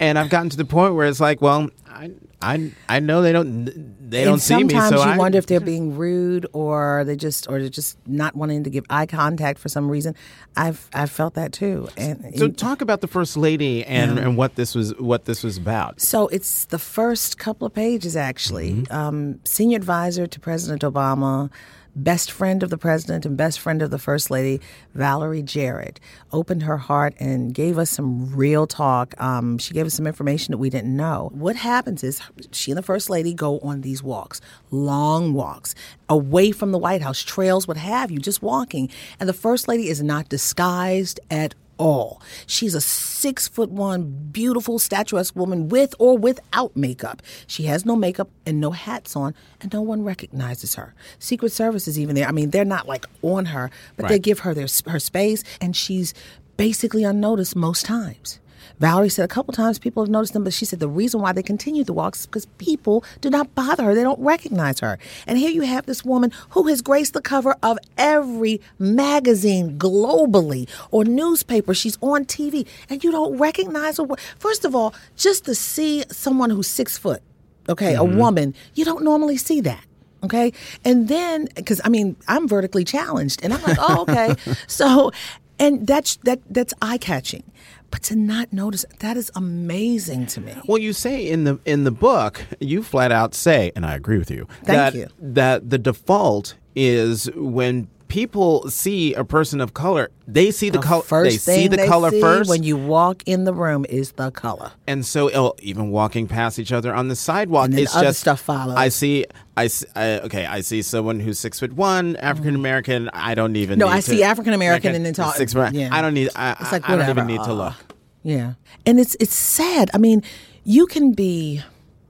And 0.00 0.18
I've 0.18 0.30
gotten 0.30 0.48
to 0.50 0.56
the 0.56 0.64
point 0.64 0.94
where 0.94 1.06
it's 1.06 1.20
like, 1.20 1.40
well, 1.40 1.68
I 1.86 2.10
I, 2.42 2.72
I 2.88 3.00
know 3.00 3.20
they 3.20 3.32
don't 3.32 3.66
they 4.10 4.24
don't 4.24 4.34
and 4.34 4.42
see 4.42 4.54
me, 4.54 4.60
sometimes 4.70 4.88
so 4.88 5.04
you 5.04 5.10
I 5.10 5.16
wonder 5.18 5.36
if 5.36 5.46
they're 5.46 5.60
being 5.60 5.94
rude 5.94 6.46
or 6.54 7.04
they 7.04 7.14
just 7.14 7.48
or 7.50 7.60
they're 7.60 7.68
just 7.68 7.98
not 8.06 8.34
wanting 8.34 8.64
to 8.64 8.70
give 8.70 8.84
eye 8.88 9.04
contact 9.04 9.58
for 9.58 9.68
some 9.68 9.90
reason. 9.90 10.14
I've 10.56 10.88
I've 10.94 11.10
felt 11.10 11.34
that 11.34 11.52
too. 11.52 11.88
And 11.98 12.34
So 12.38 12.48
talk 12.48 12.80
about 12.80 13.02
the 13.02 13.08
first 13.08 13.36
lady 13.36 13.84
and, 13.84 14.18
and 14.18 14.36
what 14.38 14.54
this 14.54 14.74
was 14.74 14.96
what 14.98 15.26
this 15.26 15.42
was 15.42 15.58
about. 15.58 16.00
So 16.00 16.28
it's 16.28 16.64
the 16.64 16.78
first 16.78 17.36
couple 17.38 17.66
of 17.66 17.74
pages, 17.74 18.16
actually. 18.16 18.72
Mm-hmm. 18.72 18.92
Um, 18.92 19.40
senior 19.44 19.76
advisor 19.76 20.26
to 20.26 20.40
President 20.40 20.80
Obama, 20.80 21.50
best 21.94 22.30
friend 22.30 22.62
of 22.62 22.70
the 22.70 22.78
president, 22.78 23.26
and 23.26 23.36
best 23.36 23.60
friend 23.60 23.82
of 23.82 23.90
the 23.90 23.98
first 23.98 24.30
lady, 24.30 24.60
Valerie 24.94 25.42
Jarrett, 25.42 26.00
opened 26.32 26.62
her 26.62 26.78
heart 26.78 27.14
and 27.18 27.54
gave 27.54 27.78
us 27.78 27.90
some 27.90 28.34
real 28.34 28.66
talk. 28.66 29.14
Um, 29.20 29.58
she 29.58 29.74
gave 29.74 29.86
us 29.86 29.94
some 29.94 30.06
information 30.06 30.52
that 30.52 30.58
we 30.58 30.70
didn't 30.70 30.96
know. 30.96 31.30
What 31.32 31.56
happens 31.56 32.04
is 32.04 32.20
she 32.52 32.70
and 32.70 32.78
the 32.78 32.82
first 32.82 33.10
lady 33.10 33.34
go 33.34 33.58
on 33.60 33.80
these 33.80 34.02
walks, 34.02 34.40
long 34.70 35.34
walks, 35.34 35.74
away 36.08 36.52
from 36.52 36.72
the 36.72 36.78
White 36.78 37.02
House, 37.02 37.22
trails, 37.22 37.68
what 37.68 37.76
have 37.76 38.10
you, 38.10 38.18
just 38.18 38.42
walking. 38.42 38.90
And 39.18 39.28
the 39.28 39.34
first 39.34 39.68
lady 39.68 39.88
is 39.88 40.02
not 40.02 40.28
disguised 40.28 41.20
at 41.30 41.54
all. 41.80 42.20
She's 42.46 42.74
a 42.74 42.80
six 42.80 43.48
foot 43.48 43.70
one, 43.70 44.28
beautiful, 44.30 44.78
statuesque 44.78 45.34
woman 45.34 45.68
with 45.68 45.94
or 45.98 46.16
without 46.16 46.76
makeup. 46.76 47.22
She 47.46 47.64
has 47.64 47.84
no 47.86 47.96
makeup 47.96 48.28
and 48.44 48.60
no 48.60 48.70
hats 48.70 49.16
on, 49.16 49.34
and 49.60 49.72
no 49.72 49.80
one 49.80 50.04
recognizes 50.04 50.74
her. 50.74 50.94
Secret 51.18 51.50
Service 51.50 51.88
is 51.88 51.98
even 51.98 52.14
there. 52.14 52.28
I 52.28 52.32
mean, 52.32 52.50
they're 52.50 52.64
not 52.64 52.86
like 52.86 53.06
on 53.22 53.46
her, 53.46 53.70
but 53.96 54.08
they 54.08 54.18
give 54.18 54.40
her 54.40 54.54
their 54.54 54.68
her 54.86 55.00
space, 55.00 55.42
and 55.60 55.74
she's 55.74 56.12
basically 56.56 57.02
unnoticed 57.02 57.56
most 57.56 57.86
times. 57.86 58.38
Valerie 58.78 59.08
said 59.08 59.24
a 59.24 59.28
couple 59.28 59.52
times 59.52 59.78
people 59.78 60.02
have 60.02 60.10
noticed 60.10 60.32
them, 60.32 60.44
but 60.44 60.52
she 60.52 60.64
said 60.64 60.80
the 60.80 60.88
reason 60.88 61.20
why 61.20 61.32
they 61.32 61.42
continue 61.42 61.84
the 61.84 61.92
walks 61.92 62.20
is 62.20 62.26
because 62.26 62.46
people 62.58 63.04
do 63.20 63.30
not 63.30 63.54
bother 63.54 63.84
her. 63.84 63.94
They 63.94 64.02
don't 64.02 64.20
recognize 64.20 64.80
her. 64.80 64.98
And 65.26 65.38
here 65.38 65.50
you 65.50 65.62
have 65.62 65.86
this 65.86 66.04
woman 66.04 66.32
who 66.50 66.66
has 66.68 66.82
graced 66.82 67.14
the 67.14 67.20
cover 67.20 67.56
of 67.62 67.78
every 67.98 68.60
magazine 68.78 69.78
globally 69.78 70.68
or 70.90 71.04
newspaper. 71.04 71.74
She's 71.74 71.98
on 72.00 72.24
TV, 72.24 72.66
and 72.88 73.02
you 73.02 73.10
don't 73.10 73.36
recognize 73.38 73.98
her. 73.98 74.06
First 74.38 74.64
of 74.64 74.74
all, 74.74 74.94
just 75.16 75.44
to 75.46 75.54
see 75.54 76.04
someone 76.10 76.50
who's 76.50 76.68
six 76.68 76.96
foot, 76.98 77.22
okay, 77.68 77.94
a 77.94 77.98
mm-hmm. 77.98 78.18
woman, 78.18 78.54
you 78.74 78.84
don't 78.84 79.04
normally 79.04 79.36
see 79.36 79.60
that. 79.62 79.84
Okay. 80.22 80.52
And 80.84 81.08
then, 81.08 81.48
because 81.54 81.80
I 81.84 81.88
mean, 81.88 82.16
I'm 82.28 82.46
vertically 82.46 82.84
challenged, 82.84 83.42
and 83.42 83.52
I'm 83.52 83.62
like, 83.62 83.78
oh, 83.80 84.02
okay. 84.02 84.34
so, 84.66 85.12
and 85.58 85.86
that's 85.86 86.16
that 86.24 86.40
that's 86.50 86.74
eye 86.82 86.98
catching. 86.98 87.44
But 87.90 88.02
to 88.04 88.16
not 88.16 88.52
notice 88.52 88.84
that 89.00 89.16
is 89.16 89.30
amazing 89.34 90.26
to 90.26 90.40
me. 90.40 90.54
Well, 90.66 90.78
you 90.78 90.92
say 90.92 91.28
in 91.28 91.44
the 91.44 91.58
in 91.64 91.84
the 91.84 91.90
book, 91.90 92.44
you 92.60 92.82
flat 92.82 93.10
out 93.12 93.34
say, 93.34 93.72
and 93.74 93.84
I 93.84 93.94
agree 93.94 94.18
with 94.18 94.30
you, 94.30 94.46
Thank 94.64 94.66
that 94.66 94.94
you. 94.94 95.08
that 95.18 95.70
the 95.70 95.78
default 95.78 96.54
is 96.76 97.28
when 97.34 97.88
people 98.10 98.68
see 98.68 99.14
a 99.14 99.24
person 99.24 99.60
of 99.62 99.72
color, 99.72 100.10
they 100.28 100.50
see 100.50 100.68
the, 100.68 100.78
color. 100.80 101.02
First 101.02 101.46
They 101.46 101.54
see 101.54 101.68
the 101.68 101.78
they 101.78 101.86
color 101.88 102.10
see 102.10 102.20
first, 102.20 102.50
when 102.50 102.62
you 102.62 102.76
walk 102.76 103.22
in 103.24 103.44
the 103.44 103.54
room 103.54 103.86
is 103.88 104.12
the 104.12 104.30
color. 104.30 104.72
and 104.86 105.06
so 105.06 105.30
oh, 105.34 105.54
even 105.60 105.90
walking 105.90 106.26
past 106.28 106.58
each 106.58 106.72
other 106.72 106.94
on 106.94 107.08
the 107.08 107.16
sidewalk, 107.16 107.66
And 107.70 107.78
it's 107.78 107.96
other 107.96 108.08
just 108.08 108.20
stuff 108.20 108.40
follows. 108.40 108.76
I 108.76 108.90
see. 108.90 109.24
I, 109.56 109.64
s- 109.64 109.84
I- 109.96 110.20
okay. 110.20 110.44
I 110.44 110.60
see 110.60 110.82
someone 110.82 111.20
who's 111.20 111.38
six 111.38 111.58
foot 111.60 111.72
one, 111.72 112.16
African 112.16 112.54
American. 112.54 113.08
I 113.14 113.34
don't 113.34 113.56
even. 113.56 113.78
No, 113.78 113.88
I 113.88 113.96
to- 113.96 114.02
see 114.02 114.22
African 114.22 114.52
American 114.52 114.94
and 114.94 115.06
then 115.06 115.14
talk- 115.14 115.36
six 115.36 115.54
foot. 115.54 115.72
yeah. 115.72 115.88
I 115.90 116.02
don't 116.02 116.12
need. 116.14 116.28
I, 116.36 116.56
It's 116.60 116.72
like 116.72 116.88
I, 116.88 116.92
I 116.92 116.96
don't 116.96 117.08
even 117.08 117.26
need 117.26 117.42
to 117.44 117.54
look. 117.54 117.74
Yeah. 118.22 118.54
And 118.84 119.00
it's 119.00 119.16
it's 119.20 119.34
sad. 119.34 119.90
I 119.94 119.98
mean, 119.98 120.22
you 120.64 120.86
can 120.86 121.12
be 121.12 121.62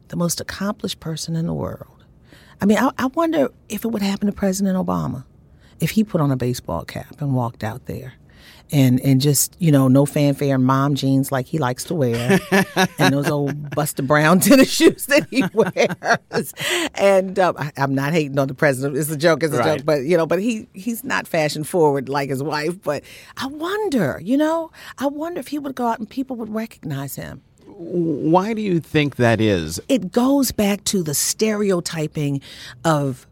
the 0.09 0.17
most 0.17 0.41
accomplished 0.41 0.99
person 0.99 1.37
in 1.37 1.47
the 1.47 1.55
world. 1.55 1.87
I 2.61 2.67
mean, 2.67 2.79
I, 2.79 2.91
I 2.99 3.07
wonder 3.07 3.51
if 3.69 3.85
it 3.85 3.89
would 3.89 4.03
happen 4.03 4.27
to 4.27 4.33
President 4.33 4.77
Obama 4.77 5.25
if 5.81 5.91
he 5.91 6.05
put 6.05 6.21
on 6.21 6.31
a 6.31 6.37
baseball 6.37 6.85
cap 6.85 7.21
and 7.21 7.35
walked 7.35 7.65
out 7.65 7.87
there. 7.87 8.15
And, 8.73 9.01
and 9.01 9.21
just 9.21 9.57
you 9.59 9.73
know 9.73 9.89
no 9.89 10.07
fanfare 10.07 10.55
and 10.55 10.65
mom 10.65 10.95
jeans 10.95 11.33
like 11.33 11.47
he 11.47 11.59
likes 11.59 11.83
to 11.85 11.95
wear 11.97 12.39
and 13.01 13.13
those 13.13 13.29
old 13.29 13.71
Buster 13.71 14.05
Brown 14.05 14.39
tennis 14.47 14.71
shoes 14.71 15.07
that 15.07 15.27
he 15.29 15.43
wears 15.53 16.55
and 16.95 17.37
um, 17.41 17.57
I, 17.59 17.73
I'm 17.77 17.97
not 17.97 18.13
hating 18.13 18.39
on 18.39 18.47
the 18.47 18.55
president 18.55 18.97
it's 18.97 19.11
a 19.11 19.17
joke 19.17 19.43
it's 19.43 19.53
a 19.53 19.59
Right. 19.59 19.79
joke 19.79 19.85
but 19.85 20.03
you 20.05 20.17
know 20.17 20.25
but 20.25 20.39
he 20.41 20.69
he's 20.73 21.03
not 21.03 21.27
fashion 21.27 21.65
forward 21.65 22.09
like 22.09 22.31
his 22.31 22.45
wife 22.45 22.81
but 22.81 23.03
I 23.39 23.49
wonder 23.49 24.21
you 24.23 24.37
know 24.37 24.71
I 24.99 25.09
wonder 25.09 25.41
if 25.41 25.49
he 25.49 25.59
would 25.59 25.75
go 25.75 25.89
out 25.89 25.99
and 25.99 26.09
people 26.09 26.37
would 26.37 26.55
recognize 26.55 27.17
him 27.17 27.43
Why 27.67 28.55
do 28.55 28.63
you 28.63 28.79
think 28.79 29.17
that 29.17 29.41
is? 29.41 29.81
it 29.89 30.13
goes 30.13 30.53
back 30.53 30.85
to 30.85 31.03
the 31.03 31.15
stereotyping 31.15 32.41
of 32.85 33.27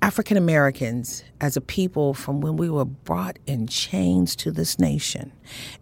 African 0.00 0.36
Americans 0.36 1.24
as 1.40 1.56
a 1.56 1.60
people 1.60 2.14
from 2.14 2.40
when 2.40 2.56
we 2.56 2.70
were 2.70 2.84
brought 2.84 3.38
in 3.46 3.66
chains 3.66 4.36
to 4.36 4.52
this 4.52 4.78
nation. 4.78 5.32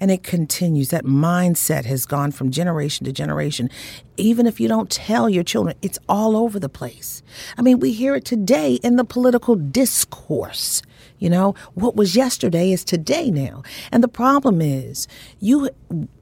And 0.00 0.10
it 0.10 0.22
continues. 0.22 0.88
That 0.88 1.04
mindset 1.04 1.84
has 1.84 2.06
gone 2.06 2.32
from 2.32 2.50
generation 2.50 3.04
to 3.04 3.12
generation. 3.12 3.68
Even 4.16 4.46
if 4.46 4.58
you 4.58 4.68
don't 4.68 4.90
tell 4.90 5.28
your 5.28 5.44
children, 5.44 5.76
it's 5.82 5.98
all 6.08 6.36
over 6.36 6.58
the 6.58 6.68
place. 6.68 7.22
I 7.58 7.62
mean, 7.62 7.78
we 7.78 7.92
hear 7.92 8.14
it 8.14 8.24
today 8.24 8.74
in 8.76 8.96
the 8.96 9.04
political 9.04 9.54
discourse. 9.54 10.82
You 11.18 11.30
know, 11.30 11.54
what 11.74 11.96
was 11.96 12.16
yesterday 12.16 12.72
is 12.72 12.84
today 12.84 13.30
now. 13.30 13.62
And 13.92 14.02
the 14.02 14.08
problem 14.08 14.60
is, 14.60 15.06
you 15.40 15.70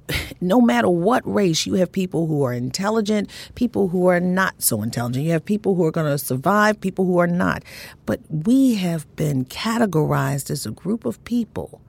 no 0.40 0.60
matter 0.60 0.88
what 0.88 1.22
race, 1.26 1.66
you 1.66 1.74
have 1.74 1.90
people 1.90 2.26
who 2.26 2.42
are 2.42 2.52
intelligent, 2.52 3.30
people 3.54 3.88
who 3.88 4.06
are 4.06 4.20
not 4.20 4.62
so 4.62 4.82
intelligent. 4.82 5.24
You 5.24 5.32
have 5.32 5.44
people 5.44 5.74
who 5.74 5.84
are 5.84 5.90
going 5.90 6.10
to 6.10 6.18
survive, 6.18 6.80
people 6.80 7.04
who 7.04 7.18
are 7.18 7.26
not. 7.26 7.62
But 8.06 8.20
we 8.28 8.74
have 8.76 9.14
been 9.16 9.44
categorized 9.46 10.50
as 10.50 10.66
a 10.66 10.70
group 10.70 11.04
of 11.04 11.22
people 11.24 11.80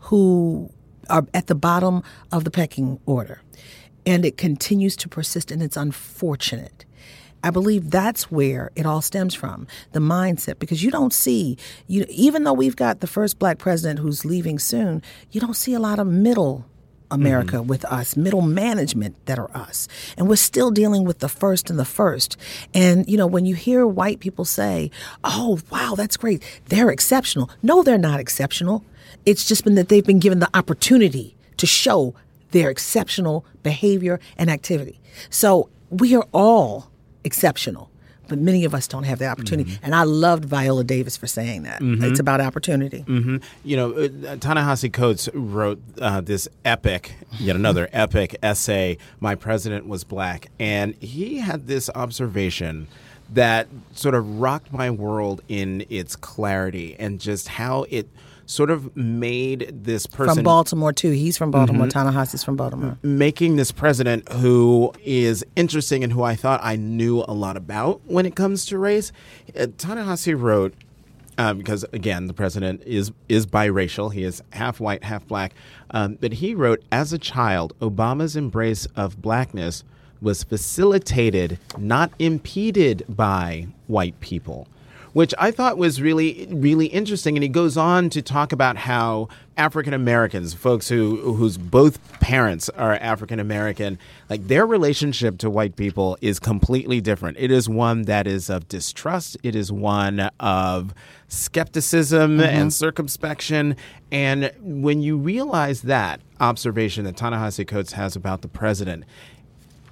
who 0.00 0.70
are 1.10 1.26
at 1.34 1.46
the 1.48 1.54
bottom 1.54 2.02
of 2.32 2.44
the 2.44 2.50
pecking 2.50 3.00
order. 3.06 3.42
And 4.06 4.24
it 4.24 4.36
continues 4.36 4.96
to 4.96 5.08
persist, 5.08 5.50
and 5.50 5.62
it's 5.62 5.76
unfortunate. 5.76 6.84
I 7.42 7.50
believe 7.50 7.90
that's 7.90 8.30
where 8.30 8.70
it 8.74 8.86
all 8.86 9.02
stems 9.02 9.34
from 9.34 9.66
the 9.92 10.00
mindset 10.00 10.58
because 10.58 10.82
you 10.82 10.90
don't 10.90 11.12
see 11.12 11.58
you 11.86 12.06
even 12.08 12.44
though 12.44 12.54
we've 12.54 12.74
got 12.74 13.00
the 13.00 13.06
first 13.06 13.38
black 13.38 13.58
president 13.58 13.98
who's 14.00 14.24
leaving 14.24 14.58
soon 14.58 15.02
you 15.30 15.42
don't 15.42 15.54
see 15.54 15.74
a 15.74 15.78
lot 15.78 15.98
of 15.98 16.06
middle 16.06 16.64
America 17.14 17.56
mm-hmm. 17.56 17.68
with 17.68 17.84
us, 17.86 18.16
middle 18.16 18.42
management 18.42 19.14
that 19.26 19.38
are 19.38 19.50
us. 19.56 19.88
And 20.16 20.28
we're 20.28 20.36
still 20.36 20.70
dealing 20.70 21.04
with 21.04 21.20
the 21.20 21.28
first 21.28 21.70
and 21.70 21.78
the 21.78 21.84
first. 21.84 22.36
And, 22.74 23.08
you 23.08 23.16
know, 23.16 23.26
when 23.26 23.46
you 23.46 23.54
hear 23.54 23.86
white 23.86 24.20
people 24.20 24.44
say, 24.44 24.90
oh, 25.22 25.60
wow, 25.70 25.94
that's 25.96 26.16
great, 26.16 26.42
they're 26.66 26.90
exceptional. 26.90 27.50
No, 27.62 27.82
they're 27.82 27.98
not 27.98 28.20
exceptional. 28.20 28.84
It's 29.24 29.46
just 29.46 29.64
been 29.64 29.76
that 29.76 29.88
they've 29.88 30.04
been 30.04 30.18
given 30.18 30.40
the 30.40 30.50
opportunity 30.54 31.34
to 31.56 31.66
show 31.66 32.14
their 32.50 32.68
exceptional 32.68 33.44
behavior 33.62 34.20
and 34.36 34.50
activity. 34.50 35.00
So 35.30 35.70
We 35.90 36.16
are 36.16 36.26
all 36.32 36.90
exceptional 37.22 37.88
but 38.28 38.38
many 38.38 38.64
of 38.64 38.74
us 38.74 38.86
don't 38.86 39.04
have 39.04 39.18
the 39.18 39.26
opportunity. 39.26 39.72
Mm-hmm. 39.72 39.84
And 39.84 39.94
I 39.94 40.04
loved 40.04 40.44
Viola 40.44 40.84
Davis 40.84 41.16
for 41.16 41.26
saying 41.26 41.64
that. 41.64 41.80
Mm-hmm. 41.80 42.04
It's 42.04 42.20
about 42.20 42.40
opportunity. 42.40 43.04
Mm-hmm. 43.06 43.36
You 43.64 43.76
know, 43.76 43.92
uh, 43.92 44.36
Ta-Nehisi 44.36 44.92
Coates 44.92 45.28
wrote 45.34 45.80
uh, 46.00 46.20
this 46.20 46.48
epic, 46.64 47.14
yet 47.38 47.56
another 47.56 47.88
epic 47.92 48.36
essay, 48.42 48.98
My 49.20 49.34
President 49.34 49.86
Was 49.86 50.04
Black. 50.04 50.48
And 50.58 50.94
he 50.96 51.38
had 51.38 51.66
this 51.66 51.90
observation 51.94 52.88
that 53.32 53.68
sort 53.92 54.14
of 54.14 54.40
rocked 54.40 54.72
my 54.72 54.90
world 54.90 55.40
in 55.48 55.84
its 55.88 56.14
clarity 56.14 56.96
and 56.98 57.20
just 57.20 57.48
how 57.48 57.84
it– 57.90 58.08
sort 58.46 58.70
of 58.70 58.96
made 58.96 59.84
this 59.84 60.06
person 60.06 60.36
from 60.36 60.44
Baltimore 60.44 60.92
too. 60.92 61.10
He's 61.10 61.36
from 61.36 61.50
Baltimore. 61.50 61.86
mm 61.86 61.92
hmm 61.92 62.44
from 62.44 62.56
Baltimore. 62.56 62.98
Making 63.02 63.56
this 63.56 63.72
president 63.72 64.30
who 64.32 64.92
is 65.02 65.44
interesting 65.56 66.04
and 66.04 66.12
who 66.12 66.22
I 66.22 66.34
thought 66.34 66.60
I 66.62 66.76
knew 66.76 67.24
a 67.26 67.32
lot 67.32 67.56
about 67.56 68.00
when 68.06 68.26
it 68.26 68.34
comes 68.34 68.66
to 68.66 68.78
race. 68.78 69.12
Uh, 69.58 69.66
Ta-Nehisi 69.76 70.38
wrote. 70.38 70.74
Um, 71.36 71.58
because 71.58 71.84
again, 71.92 72.26
the 72.26 72.32
president 72.32 72.82
is 72.86 73.10
is 73.28 73.44
biracial. 73.44 74.12
He 74.12 74.22
is 74.22 74.40
half 74.52 74.78
white, 74.78 75.02
half 75.02 75.26
black. 75.26 75.52
Um, 75.90 76.16
but 76.20 76.34
he 76.34 76.54
wrote, 76.54 76.82
as 76.92 77.12
a 77.12 77.18
child, 77.18 77.72
Obama's 77.80 78.36
embrace 78.36 78.86
of 78.94 79.20
blackness 79.20 79.82
was 80.20 80.44
facilitated, 80.44 81.58
not 81.76 82.12
impeded 82.20 83.04
by 83.08 83.66
white 83.88 84.18
people 84.20 84.68
which 85.14 85.32
I 85.38 85.50
thought 85.52 85.78
was 85.78 86.02
really, 86.02 86.46
really 86.50 86.86
interesting. 86.86 87.36
And 87.36 87.42
he 87.42 87.48
goes 87.48 87.76
on 87.76 88.10
to 88.10 88.20
talk 88.20 88.52
about 88.52 88.76
how 88.76 89.28
African 89.56 89.94
Americans, 89.94 90.52
folks 90.52 90.88
who 90.88 91.34
whose 91.34 91.56
both 91.56 92.20
parents 92.20 92.68
are 92.70 92.94
African 92.96 93.38
American, 93.38 93.98
like 94.28 94.48
their 94.48 94.66
relationship 94.66 95.38
to 95.38 95.48
white 95.48 95.76
people 95.76 96.18
is 96.20 96.40
completely 96.40 97.00
different. 97.00 97.36
It 97.38 97.52
is 97.52 97.68
one 97.68 98.02
that 98.02 98.26
is 98.26 98.50
of 98.50 98.68
distrust. 98.68 99.36
It 99.44 99.54
is 99.54 99.70
one 99.70 100.18
of 100.40 100.92
skepticism 101.28 102.32
mm-hmm. 102.32 102.42
and 102.42 102.72
circumspection. 102.72 103.76
And 104.10 104.52
when 104.60 105.00
you 105.00 105.16
realize 105.16 105.82
that 105.82 106.20
observation 106.40 107.04
that 107.04 107.16
Ta-Nehisi 107.16 107.66
Coates 107.66 107.92
has 107.92 108.16
about 108.16 108.42
the 108.42 108.48
president, 108.48 109.04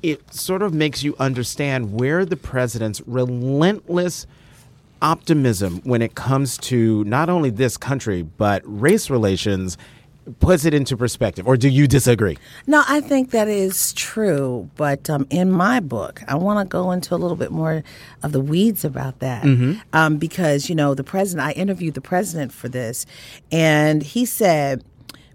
it 0.03 0.35
sort 0.35 0.63
of 0.63 0.75
makes 0.75 1.05
you 1.05 1.15
understand 1.21 1.93
where 1.93 2.25
the 2.25 2.37
president's 2.37 3.01
relentless 3.07 4.27
optimism 5.03 5.81
when 5.85 6.01
it 6.01 6.15
comes 6.15 6.57
to 6.59 7.05
not 7.05 7.29
only 7.29 7.51
this 7.51 7.77
country, 7.77 8.23
but 8.23 8.63
race 8.65 9.11
relations 9.11 9.77
puts 10.39 10.65
it 10.65 10.73
into 10.73 10.97
perspective, 10.97 11.47
or 11.47 11.57
do 11.57 11.69
you 11.69 11.89
disagree? 11.89 12.39
No, 12.67 12.83
I 12.89 13.01
think 13.01 13.33
that 13.33 13.49
is 13.49 13.93
true. 13.95 14.71
But 14.77 15.11
um, 15.11 15.27
in 15.31 15.51
my 15.51 15.81
book, 15.81 16.23
I 16.29 16.37
want 16.37 16.61
to 16.61 16.71
go 16.71 16.93
into 16.93 17.15
a 17.15 17.17
little 17.17 17.37
bit 17.37 17.51
more 17.51 17.83
of 18.23 18.33
the 18.33 18.41
weeds 18.41 18.85
about 18.85 19.19
that. 19.19 19.43
Mm-hmm. 19.43 19.81
Um, 19.93 20.19
because, 20.19 20.69
you 20.69 20.75
know, 20.75 20.95
the 20.95 21.05
president, 21.05 21.49
I 21.49 21.53
interviewed 21.53 21.95
the 21.95 22.01
president 22.01 22.53
for 22.53 22.69
this, 22.69 23.05
and 23.51 24.03
he 24.03 24.25
said, 24.25 24.85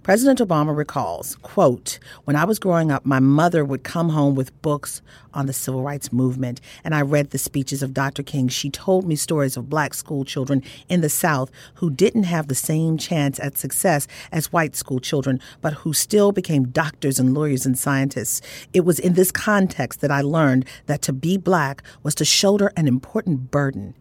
President 0.08 0.40
Obama 0.40 0.74
recalls, 0.74 1.36
quote, 1.42 2.00
When 2.24 2.38
I 2.38 2.46
was 2.46 2.60
growing 2.60 2.92
up, 2.92 3.06
my 3.06 3.20
mother 3.20 3.66
would 3.66 3.84
come 3.84 4.08
home 4.08 4.36
with 4.36 4.62
books 4.62 5.02
on 5.34 5.48
the 5.48 5.52
civil 5.52 5.84
rights 5.84 6.14
movement, 6.14 6.62
and 6.86 6.96
I 6.96 7.02
read 7.02 7.32
the 7.32 7.38
speeches 7.38 7.84
of 7.84 7.94
Dr. 7.94 8.24
King. 8.24 8.48
She 8.48 8.70
told 8.70 9.06
me 9.06 9.18
stories 9.18 9.58
of 9.58 9.70
black 9.70 9.94
school 9.94 10.24
children 10.24 10.64
in 10.88 11.02
the 11.02 11.10
South 11.10 11.52
who 11.74 11.90
didn't 11.90 12.24
have 12.24 12.48
the 12.48 12.56
same 12.56 12.98
chance 12.98 13.38
at 13.42 13.58
success 13.58 14.08
as 14.32 14.54
white 14.54 14.78
school 14.78 15.02
children, 15.02 15.42
but 15.60 15.74
who 15.74 15.92
still 15.92 16.32
became 16.32 16.70
doctors 16.70 17.20
and 17.20 17.34
lawyers 17.34 17.66
and 17.66 17.78
scientists. 17.78 18.40
It 18.72 18.86
was 18.86 19.00
in 19.00 19.16
this 19.16 19.30
context 19.30 20.00
that 20.00 20.10
I 20.10 20.22
learned 20.22 20.64
that 20.86 21.02
to 21.02 21.12
be 21.12 21.36
black 21.36 21.84
was 22.04 22.16
to 22.16 22.24
shoulder 22.24 22.72
an 22.78 22.88
important 22.88 23.52
burden 23.52 23.94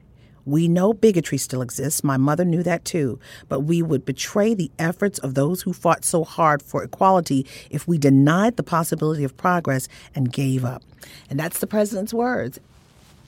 we 0.47 0.69
know 0.69 0.95
bigotry 0.95 1.37
still 1.37 1.61
exists. 1.61 2.03
My 2.03 2.17
mother 2.17 2.45
knew 2.45 2.63
that 2.63 2.85
too. 2.85 3.19
But 3.49 3.61
we 3.61 3.83
would 3.83 4.05
betray 4.05 4.55
the 4.55 4.71
efforts 4.79 5.19
of 5.19 5.35
those 5.35 5.63
who 5.63 5.73
fought 5.73 6.05
so 6.05 6.25
hard 6.25 6.63
for 6.63 6.83
equality 6.83 7.47
if 7.71 7.87
we 7.87 7.99
denied 7.99 8.57
the 8.57 8.63
possibility 8.63 9.25
of 9.25 9.37
progress 9.37 9.89
and 10.15 10.33
gave 10.33 10.65
up. 10.65 10.83
And 11.29 11.39
that's 11.39 11.59
the 11.59 11.67
president's 11.67 12.15
words 12.15 12.59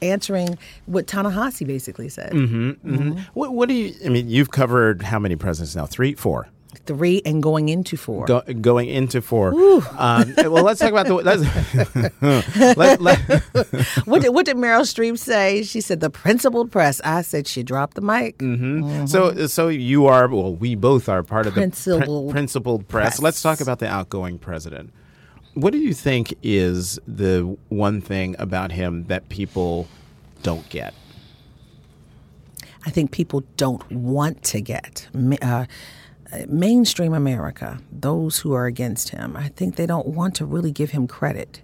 answering 0.01 0.57
what 0.87 1.09
Ta-Nehisi 1.09 1.67
basically 1.67 2.09
said. 2.09 2.33
Mm-hmm, 2.33 2.71
mm-hmm. 2.71 2.95
Mm-hmm. 2.95 3.19
What, 3.35 3.53
what, 3.53 3.69
do 3.69 3.75
you? 3.75 3.95
I 4.05 4.09
mean, 4.09 4.29
you've 4.29 4.53
covered 4.53 5.03
how 5.03 5.19
many 5.19 5.35
presidents 5.35 5.75
now? 5.75 5.87
Three, 5.87 6.15
four 6.15 6.49
three 6.79 7.23
and 7.25 7.43
going 7.43 7.69
into 7.69 7.97
four. 7.97 8.27
Go, 8.27 8.41
going 8.61 8.89
into 8.89 9.21
four. 9.21 9.49
Um, 9.99 10.35
well, 10.37 10.65
let's 10.65 10.81
talk 10.81 10.91
about 10.91 11.07
the. 11.07 11.15
let, 12.77 13.01
let, 13.01 13.19
what, 14.07 14.23
did, 14.23 14.31
what 14.31 14.47
did 14.47 14.57
Meryl 14.57 14.83
Streep 14.83 15.19
say? 15.19 15.63
She 15.63 15.81
said 15.81 16.01
the 16.01 16.11
principled 16.11 16.71
press. 16.73 17.01
I 17.05 17.23
said 17.23 17.47
she 17.47 17.63
dropped 17.63 17.95
the 17.95 18.01
mic. 18.01 18.39
Mm-hmm. 18.39 18.83
Mm-hmm. 18.83 19.07
So, 19.07 19.47
so 19.47 19.69
you 19.69 20.07
are. 20.07 20.29
Well, 20.29 20.55
we 20.55 20.75
both 20.75 21.09
are 21.09 21.23
part 21.23 21.47
of 21.47 21.55
principled 21.55 22.29
the 22.29 22.33
pr- 22.33 22.35
principled 22.35 22.89
press. 22.89 23.17
press. 23.17 23.23
Let's 23.23 23.43
talk 23.43 23.61
about 23.61 23.79
the 23.79 23.89
outgoing 23.89 24.39
president. 24.39 24.93
What 25.55 25.73
do 25.73 25.79
you 25.79 25.95
think 25.95 26.35
is 26.43 27.01
the 27.07 27.57
one 27.69 28.01
thing 28.01 28.37
about 28.39 28.73
him 28.73 29.05
that 29.05 29.29
people 29.29 29.89
don't 30.43 30.69
get? 30.69 30.95
I 32.87 32.91
think 32.91 33.11
people 33.11 33.43
don't 33.57 33.91
want 33.91 34.43
to 34.45 34.61
get. 34.61 35.09
Uh, 35.43 35.67
mainstream 36.47 37.15
America, 37.15 37.81
those 37.91 38.39
who 38.39 38.53
are 38.53 38.67
against 38.67 39.11
him, 39.11 39.37
I 39.37 39.49
think 39.49 39.77
they 39.77 39.87
don't 39.87 40.09
want 40.09 40.35
to 40.37 40.47
really 40.47 40.73
give 40.73 40.91
him 40.91 41.07
credit 41.07 41.63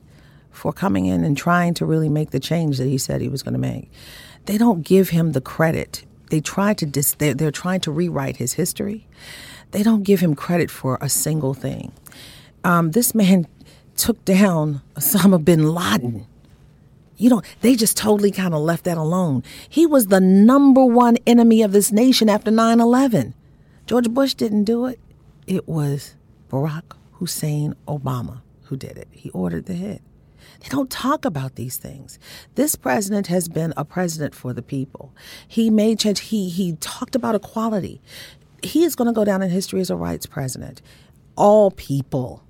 for 0.50 0.72
coming 0.72 1.06
in 1.06 1.24
and 1.24 1.36
trying 1.36 1.74
to 1.74 1.86
really 1.86 2.08
make 2.08 2.30
the 2.30 2.40
change 2.40 2.78
that 2.78 2.86
he 2.86 2.96
said 2.98 3.20
he 3.20 3.28
was 3.28 3.42
going 3.42 3.54
to 3.54 3.58
make. 3.58 3.90
They 4.46 4.56
don't 4.56 4.82
give 4.82 5.10
him 5.10 5.32
the 5.32 5.40
credit. 5.40 6.04
They 6.30 6.40
try 6.40 6.74
to 6.74 6.86
dis- 6.86 7.14
they're, 7.14 7.34
they're 7.34 7.50
trying 7.50 7.80
to 7.80 7.90
rewrite 7.90 8.36
his 8.36 8.54
history. 8.54 9.06
They 9.72 9.82
don't 9.82 10.02
give 10.02 10.20
him 10.20 10.34
credit 10.34 10.70
for 10.70 10.98
a 11.00 11.08
single 11.08 11.54
thing. 11.54 11.92
Um, 12.62 12.92
this 12.92 13.14
man 13.14 13.46
took 13.96 14.24
down 14.24 14.82
Osama 14.94 15.44
bin 15.44 15.74
Laden. 15.74 16.26
You 17.16 17.30
know, 17.30 17.42
they 17.60 17.76
just 17.76 17.96
totally 17.96 18.30
kind 18.30 18.54
of 18.54 18.60
left 18.60 18.84
that 18.84 18.98
alone. 18.98 19.44
He 19.68 19.86
was 19.86 20.08
the 20.08 20.20
number 20.20 20.84
one 20.84 21.16
enemy 21.26 21.62
of 21.62 21.72
this 21.72 21.92
nation 21.92 22.28
after 22.28 22.50
9 22.50 22.80
11. 22.80 23.34
George 23.86 24.08
Bush 24.08 24.34
didn't 24.34 24.64
do 24.64 24.86
it. 24.86 24.98
It 25.46 25.68
was 25.68 26.14
Barack 26.50 26.96
Hussein 27.12 27.74
Obama 27.86 28.40
who 28.64 28.76
did 28.76 28.96
it. 28.96 29.08
He 29.10 29.28
ordered 29.30 29.66
the 29.66 29.74
hit. 29.74 30.00
They 30.60 30.68
don't 30.68 30.90
talk 30.90 31.24
about 31.24 31.56
these 31.56 31.76
things. 31.76 32.18
This 32.54 32.76
president 32.76 33.26
has 33.26 33.48
been 33.48 33.74
a 33.76 33.84
president 33.84 34.34
for 34.34 34.52
the 34.52 34.62
people. 34.62 35.14
He 35.46 35.68
made 35.68 35.98
change. 35.98 36.20
He 36.20 36.48
he 36.48 36.74
talked 36.76 37.14
about 37.14 37.34
equality. 37.34 38.00
He 38.62 38.84
is 38.84 38.94
going 38.94 39.06
to 39.06 39.12
go 39.12 39.24
down 39.24 39.42
in 39.42 39.50
history 39.50 39.80
as 39.80 39.90
a 39.90 39.96
rights 39.96 40.24
president. 40.24 40.80
All 41.36 41.70
people 41.70 42.43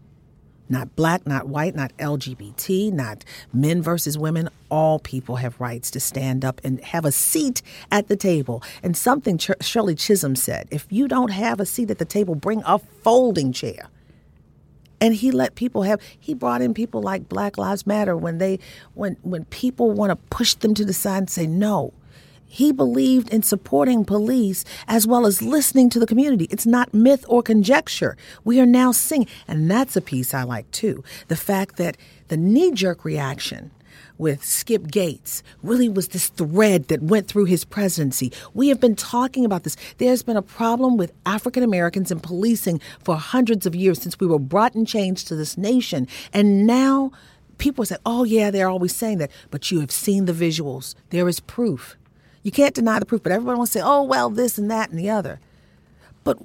not 0.68 0.94
black, 0.96 1.26
not 1.26 1.48
white, 1.48 1.74
not 1.74 1.96
LGBT, 1.98 2.92
not 2.92 3.24
men 3.52 3.82
versus 3.82 4.16
women. 4.16 4.48
All 4.70 4.98
people 4.98 5.36
have 5.36 5.60
rights 5.60 5.90
to 5.92 6.00
stand 6.00 6.44
up 6.44 6.60
and 6.64 6.82
have 6.84 7.04
a 7.04 7.12
seat 7.12 7.62
at 7.90 8.08
the 8.08 8.16
table. 8.16 8.62
And 8.82 8.96
something 8.96 9.38
Ch- 9.38 9.50
Shirley 9.60 9.94
Chisholm 9.94 10.36
said 10.36 10.68
if 10.70 10.86
you 10.90 11.08
don't 11.08 11.30
have 11.30 11.60
a 11.60 11.66
seat 11.66 11.90
at 11.90 11.98
the 11.98 12.04
table, 12.04 12.34
bring 12.34 12.62
a 12.64 12.78
folding 12.78 13.52
chair. 13.52 13.88
And 15.00 15.14
he 15.14 15.32
let 15.32 15.54
people 15.54 15.82
have 15.82 16.00
he 16.18 16.32
brought 16.32 16.62
in 16.62 16.72
people 16.72 17.02
like 17.02 17.28
Black 17.28 17.58
Lives 17.58 17.86
Matter 17.86 18.16
when 18.16 18.38
they 18.38 18.58
when 18.94 19.16
when 19.22 19.44
people 19.46 19.90
want 19.90 20.10
to 20.10 20.16
push 20.30 20.54
them 20.54 20.72
to 20.74 20.84
the 20.84 20.94
side 20.94 21.18
and 21.18 21.30
say 21.30 21.46
no 21.46 21.92
he 22.54 22.70
believed 22.70 23.28
in 23.30 23.42
supporting 23.42 24.04
police 24.04 24.64
as 24.86 25.08
well 25.08 25.26
as 25.26 25.42
listening 25.42 25.90
to 25.90 25.98
the 25.98 26.06
community. 26.06 26.46
It's 26.50 26.66
not 26.66 26.94
myth 26.94 27.24
or 27.28 27.42
conjecture. 27.42 28.16
We 28.44 28.60
are 28.60 28.66
now 28.66 28.92
seeing, 28.92 29.26
and 29.48 29.68
that's 29.68 29.96
a 29.96 30.00
piece 30.00 30.32
I 30.32 30.44
like 30.44 30.70
too. 30.70 31.02
The 31.26 31.36
fact 31.36 31.78
that 31.78 31.96
the 32.28 32.36
knee 32.36 32.70
jerk 32.70 33.04
reaction 33.04 33.72
with 34.18 34.44
Skip 34.44 34.86
Gates 34.86 35.42
really 35.64 35.88
was 35.88 36.08
this 36.08 36.28
thread 36.28 36.86
that 36.86 37.02
went 37.02 37.26
through 37.26 37.46
his 37.46 37.64
presidency. 37.64 38.30
We 38.54 38.68
have 38.68 38.78
been 38.78 38.94
talking 38.94 39.44
about 39.44 39.64
this. 39.64 39.76
There's 39.98 40.22
been 40.22 40.36
a 40.36 40.42
problem 40.42 40.96
with 40.96 41.12
African 41.26 41.64
Americans 41.64 42.12
in 42.12 42.20
policing 42.20 42.80
for 43.02 43.16
hundreds 43.16 43.66
of 43.66 43.74
years 43.74 44.00
since 44.00 44.20
we 44.20 44.28
were 44.28 44.38
brought 44.38 44.76
in 44.76 44.86
chains 44.86 45.24
to 45.24 45.34
this 45.34 45.58
nation. 45.58 46.06
And 46.32 46.68
now 46.68 47.10
people 47.58 47.84
say, 47.84 47.96
oh, 48.06 48.22
yeah, 48.22 48.52
they're 48.52 48.68
always 48.68 48.94
saying 48.94 49.18
that. 49.18 49.32
But 49.50 49.72
you 49.72 49.80
have 49.80 49.90
seen 49.90 50.26
the 50.26 50.32
visuals, 50.32 50.94
there 51.10 51.28
is 51.28 51.40
proof. 51.40 51.96
You 52.44 52.52
can't 52.52 52.74
deny 52.74 53.00
the 53.00 53.06
proof, 53.06 53.22
but 53.22 53.32
everyone 53.32 53.56
wants 53.56 53.72
to 53.72 53.80
say, 53.80 53.84
oh, 53.84 54.02
well, 54.02 54.30
this 54.30 54.58
and 54.58 54.70
that 54.70 54.90
and 54.90 54.98
the 54.98 55.10
other. 55.10 55.40
But 56.22 56.38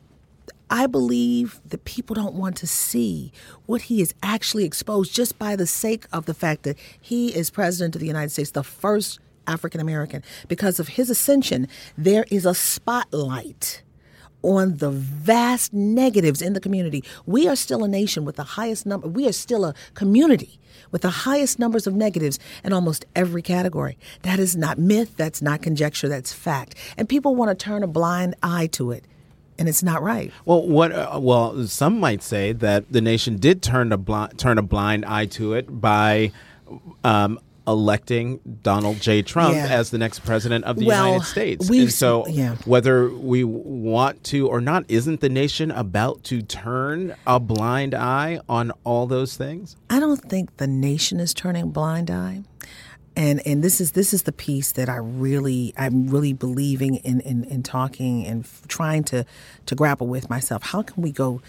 I 0.70 0.88
believe 0.88 1.60
that 1.66 1.84
people 1.84 2.14
don't 2.14 2.36
want 2.36 2.56
to 2.58 2.68
see 2.68 3.32
what 3.66 3.84
he 3.84 4.02
is 4.02 4.14
actually 4.24 4.64
exposed 4.64 5.14
just 5.14 5.38
by 5.38 5.56
the 5.56 5.68
sake 5.68 6.06
of 6.14 6.26
the 6.26 6.34
fact 6.34 6.64
that 6.64 6.78
he 7.00 7.36
is 7.36 7.50
president 7.50 7.96
of 7.96 8.02
the 8.02 8.08
United 8.08 8.32
States, 8.32 8.52
the 8.52 8.64
first 8.64 9.20
African 9.46 9.82
American. 9.82 10.24
Because 10.48 10.80
of 10.80 10.90
his 10.90 11.10
ascension, 11.10 11.68
there 11.98 12.26
is 12.32 12.46
a 12.46 12.54
spotlight 12.54 13.82
on 14.42 14.78
the 14.78 14.90
vast 14.90 15.74
negatives 15.74 16.42
in 16.42 16.54
the 16.54 16.60
community. 16.60 17.04
We 17.26 17.48
are 17.48 17.56
still 17.56 17.84
a 17.84 17.88
nation 17.88 18.26
with 18.26 18.36
the 18.36 18.44
highest 18.44 18.86
number, 18.86 19.08
we 19.08 19.28
are 19.28 19.34
still 19.34 19.66
a 19.66 19.74
community 19.94 20.60
with 20.92 21.02
the 21.02 21.10
highest 21.10 21.60
numbers 21.60 21.88
of 21.88 21.94
negatives 21.94 22.40
in 22.64 22.74
almost 22.74 23.06
every 23.16 23.42
category. 23.42 23.98
That 24.24 24.40
is 24.40 24.56
not 24.56 24.78
myth, 24.78 25.16
that's 25.18 25.42
not 25.42 25.62
conjecture, 25.62 26.10
that's 26.10 26.34
fact. 26.34 26.76
And 26.98 27.08
people 27.08 27.36
want 27.36 27.58
to 27.58 27.64
turn 27.64 27.84
a 27.84 27.88
blind 27.88 28.36
eye 28.42 28.68
to 28.68 28.92
it. 28.92 29.06
And 29.58 29.68
it's 29.68 29.84
not 29.84 30.02
right. 30.02 30.32
Well, 30.46 30.66
what? 30.66 30.94
Uh, 30.94 31.20
well, 31.22 31.68
some 31.68 32.00
might 32.00 32.24
say 32.24 32.54
that 32.54 32.90
the 32.90 33.02
nation 33.02 33.36
did 33.36 33.62
turn 33.62 33.92
a 33.92 33.98
blind 33.98 34.40
turn 34.40 34.58
a 34.58 34.62
blind 34.62 35.04
eye 35.04 35.26
to 35.26 35.54
it 35.54 35.82
by 35.82 36.32
um, 37.04 37.40
electing 37.70 38.40
Donald 38.64 39.00
J. 39.00 39.22
Trump 39.22 39.54
Yeah. 39.56 39.68
as 39.68 39.92
the 39.92 39.98
next 39.98 40.20
president 40.26 40.66
of 40.66 40.78
the 40.78 40.86
Well, 40.86 41.06
United 41.06 41.26
States. 41.26 41.70
And 41.70 41.92
so, 41.94 42.26
yeah. 42.28 42.56
whether 42.66 43.10
we 43.10 43.44
want 43.44 44.24
to 44.26 44.48
or 44.48 44.60
not, 44.60 44.84
isn't 44.88 45.22
the 45.22 45.30
nation 45.30 45.70
about 45.72 46.24
to 46.26 46.42
turn 46.42 47.16
a 47.28 47.40
blind 47.40 47.94
eye 47.94 48.40
on 48.50 48.72
all 48.84 49.06
those 49.08 49.38
things? 49.38 49.76
I 49.90 50.00
don't 50.00 50.20
think 50.22 50.58
the 50.58 50.68
nation 50.68 51.20
is 51.20 51.34
turning 51.34 51.64
a 51.64 51.68
blind 51.68 52.10
eye. 52.10 52.42
And 53.16 53.42
and 53.46 53.64
this 53.64 53.82
is 53.82 53.92
this 53.92 54.14
is 54.14 54.24
the 54.24 54.32
piece 54.32 54.72
that 54.74 54.88
I 54.88 54.96
really 54.96 55.74
I'm 55.78 56.08
really 56.08 56.32
believing 56.34 56.96
in 56.96 57.20
in, 57.22 57.44
in 57.46 57.64
talking 57.64 58.26
and 58.26 58.44
f- 58.46 58.62
trying 58.68 59.04
to 59.06 59.26
to 59.66 59.76
grapple 59.76 60.08
with 60.08 60.30
myself. 60.30 60.64
How 60.64 60.82
can 60.84 61.04
we 61.04 61.12
go 61.12 61.42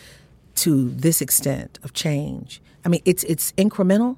to 0.57 0.91
this 0.91 1.21
extent 1.21 1.79
of 1.85 1.93
change? 1.93 2.61
I 2.85 2.89
mean, 2.89 3.03
it's 3.05 3.23
it's 3.25 3.53
incremental, 3.53 4.17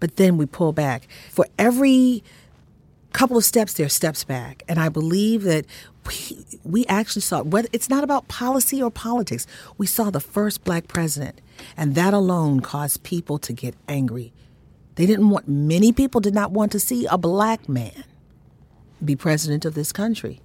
but 0.00 0.16
then 0.16 0.36
we 0.36 0.46
pull 0.46 0.72
back. 0.72 1.08
For 1.30 1.46
every 1.58 2.22
couple 3.14 3.36
of 3.36 3.44
steps 3.44 3.74
there, 3.74 3.86
are 3.86 3.88
steps 3.88 4.24
back. 4.24 4.62
And 4.68 4.78
I 4.78 4.90
believe 4.90 5.44
that 5.44 5.64
we, 6.06 6.44
we 6.64 6.86
actually 6.86 7.22
saw 7.22 7.42
whether 7.42 7.68
it's 7.72 7.88
not 7.88 8.04
about 8.04 8.28
policy 8.28 8.82
or 8.82 8.90
politics. 8.90 9.46
We 9.78 9.86
saw 9.86 10.10
the 10.10 10.20
first 10.20 10.64
black 10.64 10.88
president, 10.88 11.40
and 11.76 11.94
that 11.94 12.12
alone 12.12 12.60
caused 12.60 13.02
people 13.02 13.38
to 13.38 13.52
get 13.52 13.74
angry. 13.88 14.32
They 14.96 15.06
didn't 15.06 15.30
want 15.30 15.48
many 15.48 15.92
people 15.92 16.20
did 16.20 16.34
not 16.34 16.50
want 16.50 16.72
to 16.72 16.80
see 16.80 17.06
a 17.06 17.16
black 17.16 17.68
man 17.68 18.04
be 19.04 19.16
president 19.16 19.64
of 19.64 19.74
this 19.74 19.92
country. 19.92 20.40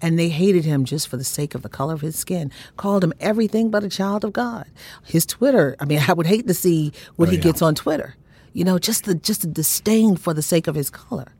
And 0.00 0.18
they 0.18 0.30
hated 0.30 0.64
him 0.64 0.84
just 0.84 1.06
for 1.06 1.16
the 1.16 1.24
sake 1.24 1.54
of 1.54 1.62
the 1.62 1.68
color 1.68 1.94
of 1.94 2.00
his 2.00 2.16
skin, 2.16 2.50
called 2.76 3.04
him 3.04 3.12
everything 3.20 3.70
but 3.70 3.84
a 3.84 3.88
child 3.88 4.24
of 4.24 4.32
God. 4.32 4.66
His 5.04 5.24
Twitter, 5.24 5.76
I 5.78 5.84
mean, 5.84 6.00
I 6.08 6.12
would 6.12 6.26
hate 6.26 6.46
to 6.48 6.54
see 6.54 6.92
what 7.16 7.28
oh, 7.28 7.32
he 7.32 7.38
gets 7.38 7.62
on 7.62 7.74
Twitter. 7.74 8.16
You 8.52 8.64
know, 8.64 8.78
just 8.78 9.04
the 9.04 9.14
just 9.14 9.42
the 9.42 9.48
disdain 9.48 10.16
for 10.16 10.34
the 10.34 10.42
sake 10.42 10.66
of 10.66 10.74
his 10.74 10.90
color. 10.90 11.32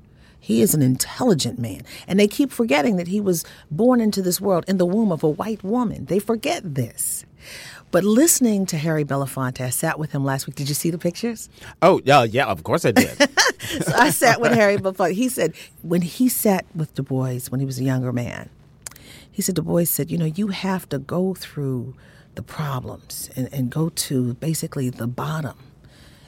He 0.42 0.60
is 0.60 0.74
an 0.74 0.82
intelligent 0.82 1.60
man. 1.60 1.82
And 2.08 2.18
they 2.18 2.26
keep 2.26 2.50
forgetting 2.50 2.96
that 2.96 3.06
he 3.06 3.20
was 3.20 3.44
born 3.70 4.00
into 4.00 4.20
this 4.20 4.40
world 4.40 4.64
in 4.66 4.76
the 4.76 4.84
womb 4.84 5.12
of 5.12 5.22
a 5.22 5.28
white 5.28 5.62
woman. 5.62 6.06
They 6.06 6.18
forget 6.18 6.74
this. 6.74 7.24
But 7.92 8.02
listening 8.02 8.66
to 8.66 8.76
Harry 8.76 9.04
Belafonte, 9.04 9.60
I 9.60 9.70
sat 9.70 10.00
with 10.00 10.10
him 10.10 10.24
last 10.24 10.48
week. 10.48 10.56
Did 10.56 10.68
you 10.68 10.74
see 10.74 10.90
the 10.90 10.98
pictures? 10.98 11.48
Oh, 11.80 12.00
yeah, 12.04 12.24
yeah, 12.24 12.46
of 12.46 12.64
course 12.64 12.84
I 12.84 12.90
did. 12.90 13.16
so 13.82 13.92
I 13.94 14.10
sat 14.10 14.40
with 14.40 14.52
Harry 14.52 14.78
Belafonte. 14.78 15.12
He 15.12 15.28
said 15.28 15.54
when 15.82 16.02
he 16.02 16.28
sat 16.28 16.64
with 16.74 16.92
Du 16.94 17.04
Bois 17.04 17.38
when 17.50 17.60
he 17.60 17.66
was 17.66 17.78
a 17.78 17.84
younger 17.84 18.12
man, 18.12 18.48
he 19.30 19.42
said 19.42 19.54
Du 19.54 19.62
Bois 19.62 19.84
said, 19.84 20.10
you 20.10 20.18
know, 20.18 20.24
you 20.24 20.48
have 20.48 20.88
to 20.88 20.98
go 20.98 21.34
through 21.34 21.94
the 22.34 22.42
problems 22.42 23.30
and, 23.36 23.48
and 23.52 23.70
go 23.70 23.90
to 23.90 24.34
basically 24.34 24.90
the 24.90 25.06
bottom 25.06 25.56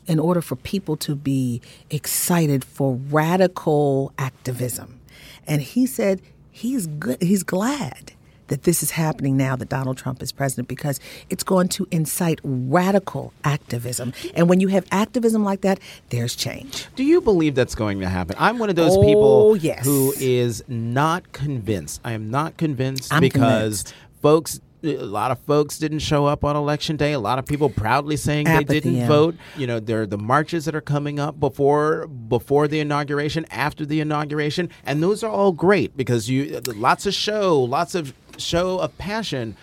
in 0.06 0.18
order 0.18 0.40
for 0.42 0.56
people 0.56 0.96
to 0.98 1.14
be 1.14 1.60
excited 1.90 2.64
for 2.64 2.94
radical 3.10 4.12
activism. 4.18 5.00
And 5.46 5.62
he 5.62 5.86
said 5.86 6.20
he's 6.50 6.86
good 6.86 7.20
he's 7.22 7.42
glad 7.42 8.12
that 8.48 8.64
this 8.64 8.82
is 8.82 8.90
happening 8.90 9.38
now 9.38 9.56
that 9.56 9.70
Donald 9.70 9.96
Trump 9.96 10.22
is 10.22 10.30
president 10.30 10.68
because 10.68 11.00
it's 11.30 11.42
going 11.42 11.66
to 11.68 11.88
incite 11.90 12.40
radical 12.44 13.32
activism. 13.42 14.12
And 14.34 14.50
when 14.50 14.60
you 14.60 14.68
have 14.68 14.86
activism 14.92 15.42
like 15.44 15.62
that, 15.62 15.78
there's 16.10 16.36
change. 16.36 16.86
Do 16.94 17.04
you 17.04 17.22
believe 17.22 17.54
that's 17.54 17.74
going 17.74 18.00
to 18.00 18.08
happen? 18.08 18.36
I'm 18.38 18.58
one 18.58 18.68
of 18.68 18.76
those 18.76 18.96
Oh, 18.98 19.02
people 19.02 19.56
yes. 19.56 19.82
who 19.86 20.12
is 20.18 20.62
not 20.68 21.32
convinced. 21.32 22.02
I 22.04 22.12
am 22.12 22.30
not 22.30 22.58
convinced 22.58 23.14
I'm 23.14 23.20
because 23.22 23.82
convinced. 23.84 23.94
folks 24.20 24.60
a 24.84 25.04
lot 25.04 25.30
of 25.30 25.38
folks 25.40 25.78
didn't 25.78 26.00
show 26.00 26.26
up 26.26 26.44
on 26.44 26.56
election 26.56 26.96
day. 26.96 27.12
A 27.12 27.18
lot 27.18 27.38
of 27.38 27.46
people 27.46 27.70
proudly 27.70 28.16
saying 28.16 28.46
Apathy, 28.46 28.64
they 28.64 28.80
didn't 28.80 28.98
yeah. 28.98 29.08
vote. 29.08 29.36
You 29.56 29.66
know, 29.66 29.80
there 29.80 30.02
are 30.02 30.06
the 30.06 30.18
marches 30.18 30.64
that 30.66 30.74
are 30.74 30.80
coming 30.80 31.18
up 31.18 31.38
before 31.40 32.06
before 32.06 32.68
the 32.68 32.80
inauguration, 32.80 33.46
after 33.50 33.86
the 33.86 34.00
inauguration, 34.00 34.70
and 34.84 35.02
those 35.02 35.22
are 35.22 35.30
all 35.30 35.52
great 35.52 35.96
because 35.96 36.28
you 36.28 36.60
lots 36.66 37.06
of 37.06 37.14
show, 37.14 37.60
lots 37.60 37.94
of 37.94 38.14
show 38.38 38.78
of 38.78 38.96
passion. 38.98 39.56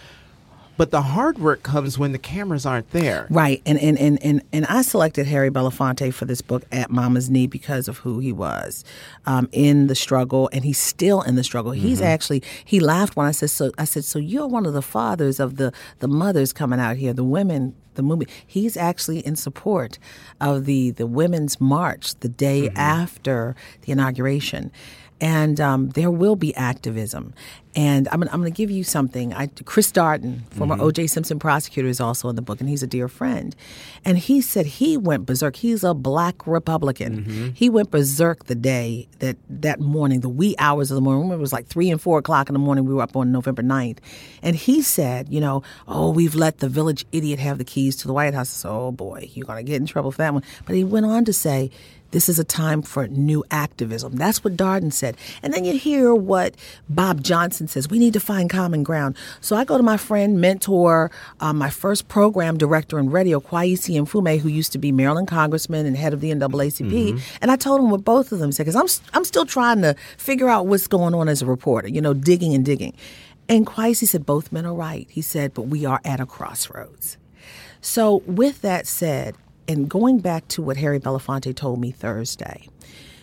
But 0.77 0.91
the 0.91 1.01
hard 1.01 1.37
work 1.37 1.63
comes 1.63 1.99
when 1.99 2.11
the 2.11 2.17
cameras 2.17 2.65
aren't 2.65 2.89
there. 2.91 3.27
Right. 3.29 3.61
And 3.65 3.79
and, 3.79 3.99
and, 3.99 4.21
and 4.23 4.41
and 4.51 4.65
I 4.65 4.81
selected 4.81 5.27
Harry 5.27 5.49
Belafonte 5.49 6.13
for 6.13 6.25
this 6.25 6.41
book 6.41 6.63
at 6.71 6.89
Mama's 6.89 7.29
Knee 7.29 7.47
because 7.47 7.87
of 7.87 7.99
who 7.99 8.19
he 8.19 8.31
was 8.31 8.83
um, 9.25 9.47
in 9.51 9.87
the 9.87 9.95
struggle 9.95 10.49
and 10.51 10.63
he's 10.63 10.79
still 10.79 11.21
in 11.21 11.35
the 11.35 11.43
struggle. 11.43 11.71
He's 11.71 12.01
actually 12.01 12.43
he 12.65 12.79
laughed 12.79 13.15
when 13.15 13.27
I 13.27 13.31
said 13.31 13.49
so 13.49 13.71
I 13.77 13.85
said, 13.85 14.05
So 14.05 14.19
you're 14.19 14.47
one 14.47 14.65
of 14.65 14.73
the 14.73 14.81
fathers 14.81 15.39
of 15.39 15.57
the 15.57 15.71
the 15.99 16.07
mothers 16.07 16.53
coming 16.53 16.79
out 16.79 16.97
here, 16.97 17.13
the 17.13 17.23
women 17.23 17.75
the 17.95 18.03
movement. 18.03 18.29
He's 18.45 18.77
actually 18.77 19.19
in 19.19 19.35
support 19.35 19.99
of 20.39 20.65
the 20.65 20.91
the 20.91 21.07
women's 21.07 21.59
march 21.59 22.15
the 22.19 22.29
day 22.29 22.69
after 22.75 23.55
the 23.81 23.91
inauguration. 23.91 24.71
And 25.19 25.61
um, 25.61 25.89
there 25.89 26.09
will 26.09 26.35
be 26.35 26.55
activism. 26.55 27.35
And 27.75 28.07
I'm, 28.11 28.21
I'm 28.23 28.41
going 28.41 28.51
to 28.51 28.57
give 28.57 28.69
you 28.69 28.83
something. 28.83 29.33
I, 29.33 29.47
Chris 29.65 29.91
Darden, 29.91 30.41
former 30.51 30.75
mm-hmm. 30.75 30.83
O.J. 30.83 31.07
Simpson 31.07 31.39
prosecutor, 31.39 31.87
is 31.87 32.01
also 32.01 32.27
in 32.27 32.35
the 32.35 32.41
book, 32.41 32.59
and 32.59 32.67
he's 32.67 32.83
a 32.83 32.87
dear 32.87 33.07
friend. 33.07 33.55
And 34.03 34.17
he 34.17 34.41
said 34.41 34.65
he 34.65 34.97
went 34.97 35.25
berserk. 35.25 35.55
He's 35.55 35.83
a 35.83 35.93
black 35.93 36.45
Republican. 36.45 37.23
Mm-hmm. 37.23 37.49
He 37.53 37.69
went 37.69 37.89
berserk 37.89 38.45
the 38.45 38.55
day 38.55 39.07
that 39.19 39.37
that 39.49 39.79
morning, 39.79 40.19
the 40.19 40.29
wee 40.29 40.55
hours 40.59 40.91
of 40.91 40.95
the 40.95 41.01
morning. 41.01 41.21
Remember, 41.21 41.39
it 41.39 41.41
was 41.41 41.53
like 41.53 41.67
three 41.67 41.89
and 41.89 42.01
four 42.01 42.17
o'clock 42.19 42.49
in 42.49 42.53
the 42.53 42.59
morning. 42.59 42.85
We 42.85 42.93
were 42.93 43.03
up 43.03 43.15
on 43.15 43.31
November 43.31 43.63
9th. 43.63 43.99
And 44.41 44.55
he 44.55 44.81
said, 44.81 45.29
you 45.29 45.39
know, 45.39 45.63
oh, 45.87 46.11
we've 46.11 46.35
let 46.35 46.57
the 46.57 46.67
village 46.69 47.05
idiot 47.11 47.39
have 47.39 47.57
the 47.57 47.63
keys 47.63 47.95
to 47.97 48.07
the 48.07 48.13
White 48.13 48.33
House. 48.33 48.49
So, 48.49 48.69
oh 48.69 48.91
boy, 48.91 49.29
you're 49.33 49.45
going 49.45 49.63
to 49.63 49.69
get 49.69 49.79
in 49.79 49.85
trouble 49.85 50.11
for 50.11 50.17
that 50.17 50.33
one. 50.33 50.43
But 50.65 50.75
he 50.75 50.83
went 50.83 51.05
on 51.05 51.25
to 51.25 51.33
say, 51.33 51.71
this 52.11 52.27
is 52.29 52.39
a 52.39 52.43
time 52.43 52.81
for 52.81 53.07
new 53.07 53.43
activism. 53.51 54.15
That's 54.15 54.43
what 54.43 54.55
Darden 54.55 54.93
said. 54.93 55.17
And 55.41 55.53
then 55.53 55.65
you 55.65 55.77
hear 55.77 56.13
what 56.13 56.55
Bob 56.89 57.23
Johnson 57.23 57.60
says. 57.69 57.89
We 57.89 57.99
need 57.99 58.13
to 58.13 58.19
find 58.19 58.49
common 58.49 58.83
ground. 58.83 59.15
So 59.41 59.55
I 59.55 59.65
go 59.65 59.77
to 59.77 59.83
my 59.83 59.97
friend, 59.97 60.39
mentor, 60.39 61.11
uh, 61.39 61.53
my 61.53 61.69
first 61.69 62.07
program 62.07 62.57
director 62.57 62.99
in 62.99 63.09
radio, 63.09 63.39
Kweisi 63.39 64.01
Mfume, 64.01 64.39
who 64.39 64.49
used 64.49 64.71
to 64.73 64.77
be 64.77 64.91
Maryland 64.91 65.27
congressman 65.27 65.85
and 65.85 65.95
head 65.97 66.13
of 66.13 66.21
the 66.21 66.31
NAACP. 66.31 67.21
And 67.41 67.51
I 67.51 67.55
told 67.55 67.81
him 67.81 67.89
what 67.89 68.03
both 68.03 68.31
of 68.31 68.39
them 68.39 68.51
said, 68.51 68.65
because 68.65 68.75
I'm, 68.75 69.09
I'm 69.13 69.25
still 69.25 69.45
trying 69.45 69.81
to 69.81 69.95
figure 70.17 70.49
out 70.49 70.67
what's 70.67 70.87
going 70.87 71.13
on 71.13 71.27
as 71.29 71.41
a 71.41 71.45
reporter, 71.45 71.87
you 71.87 72.01
know, 72.01 72.13
digging 72.13 72.53
and 72.53 72.65
digging. 72.65 72.93
And 73.49 73.65
Kwaisi 73.65 74.07
said, 74.07 74.25
both 74.25 74.51
men 74.51 74.65
are 74.65 74.73
right. 74.73 75.07
He 75.09 75.21
said, 75.21 75.53
but 75.53 75.63
we 75.63 75.85
are 75.85 75.99
at 76.05 76.19
a 76.19 76.25
crossroads. 76.25 77.17
So, 77.81 78.17
with 78.27 78.61
that 78.61 78.85
said, 78.85 79.35
and 79.67 79.89
going 79.89 80.19
back 80.19 80.47
to 80.49 80.61
what 80.61 80.77
Harry 80.77 80.99
Belafonte 80.99 81.55
told 81.55 81.79
me 81.79 81.91
Thursday, 81.91 82.67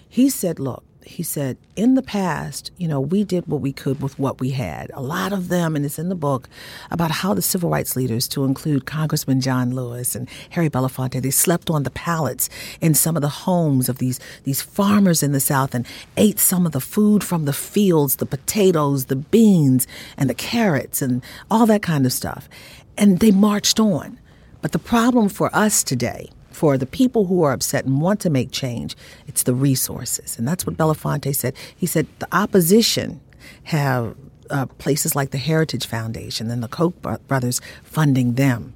he 0.09 0.31
said, 0.31 0.59
Look, 0.59 0.83
he 1.09 1.23
said, 1.23 1.57
in 1.75 1.95
the 1.95 2.03
past, 2.03 2.71
you 2.77 2.87
know, 2.87 3.01
we 3.01 3.25
did 3.25 3.47
what 3.47 3.63
we 3.63 3.73
could 3.73 4.03
with 4.03 4.19
what 4.19 4.41
we 4.41 4.51
had. 4.51 4.91
A 4.93 5.01
lot 5.01 5.33
of 5.33 5.49
them, 5.49 5.75
and 5.75 5.85
it's 5.85 5.99
in 5.99 6.11
the 6.11 6.15
book, 6.15 6.51
about 6.91 7.11
how 7.11 7.33
the 7.33 7.41
civil 7.41 7.71
rights 7.71 7.97
leaders, 7.97 8.29
to 8.29 8.45
include 8.45 8.85
Congressman 8.85 9.41
John 9.41 9.75
Lewis 9.75 10.15
and 10.15 10.29
Harry 10.51 10.69
Belafonte, 10.69 11.23
they 11.23 11.31
slept 11.31 11.71
on 11.71 11.83
the 11.83 11.91
pallets 11.91 12.51
in 12.83 12.93
some 12.93 13.17
of 13.17 13.23
the 13.23 13.29
homes 13.29 13.89
of 13.89 13.99
these, 13.99 14.21
these 14.45 14.61
farmers 14.61 15.23
in 15.23 15.33
the 15.33 15.41
South 15.41 15.75
and 15.75 15.87
ate 16.19 16.39
some 16.39 16.67
of 16.67 16.73
the 16.73 16.81
food 16.81 17.25
from 17.25 17.47
the 17.47 17.55
fields, 17.55 18.17
the 18.17 18.27
potatoes, 18.27 19.07
the 19.07 19.17
beans, 19.17 19.87
and 20.19 20.29
the 20.29 20.35
carrots, 20.35 21.01
and 21.01 21.23
all 21.51 21.65
that 21.65 21.83
kind 21.83 22.05
of 22.05 22.13
stuff. 22.13 22.51
And 22.99 23.21
they 23.21 23.31
marched 23.31 23.81
on. 23.81 24.21
But 24.61 24.73
the 24.73 24.79
problem 24.79 25.31
for 25.31 25.55
us 25.57 25.83
today, 25.83 26.29
for 26.59 26.77
the 26.77 26.87
people 26.87 27.27
who 27.27 27.45
are 27.45 27.53
upset 27.53 27.85
and 27.85 28.01
want 28.01 28.19
to 28.19 28.29
make 28.29 28.51
change, 28.51 28.97
it's 29.29 29.45
the 29.45 29.55
resources. 29.55 30.37
And 30.37 30.49
that's 30.49 30.67
what 30.67 30.77
Belafonte 30.77 31.33
said. 31.33 31.55
He 31.77 31.87
said 31.87 32.09
the 32.19 32.27
opposition 32.33 33.21
have 33.63 34.17
uh, 34.51 34.67
places 34.67 35.15
like 35.15 35.31
the 35.31 35.39
Heritage 35.39 35.87
Foundation 35.87 36.51
and 36.51 36.61
the 36.61 36.67
Koch 36.67 36.95
brothers 37.29 37.61
funding 37.85 38.35
them, 38.35 38.75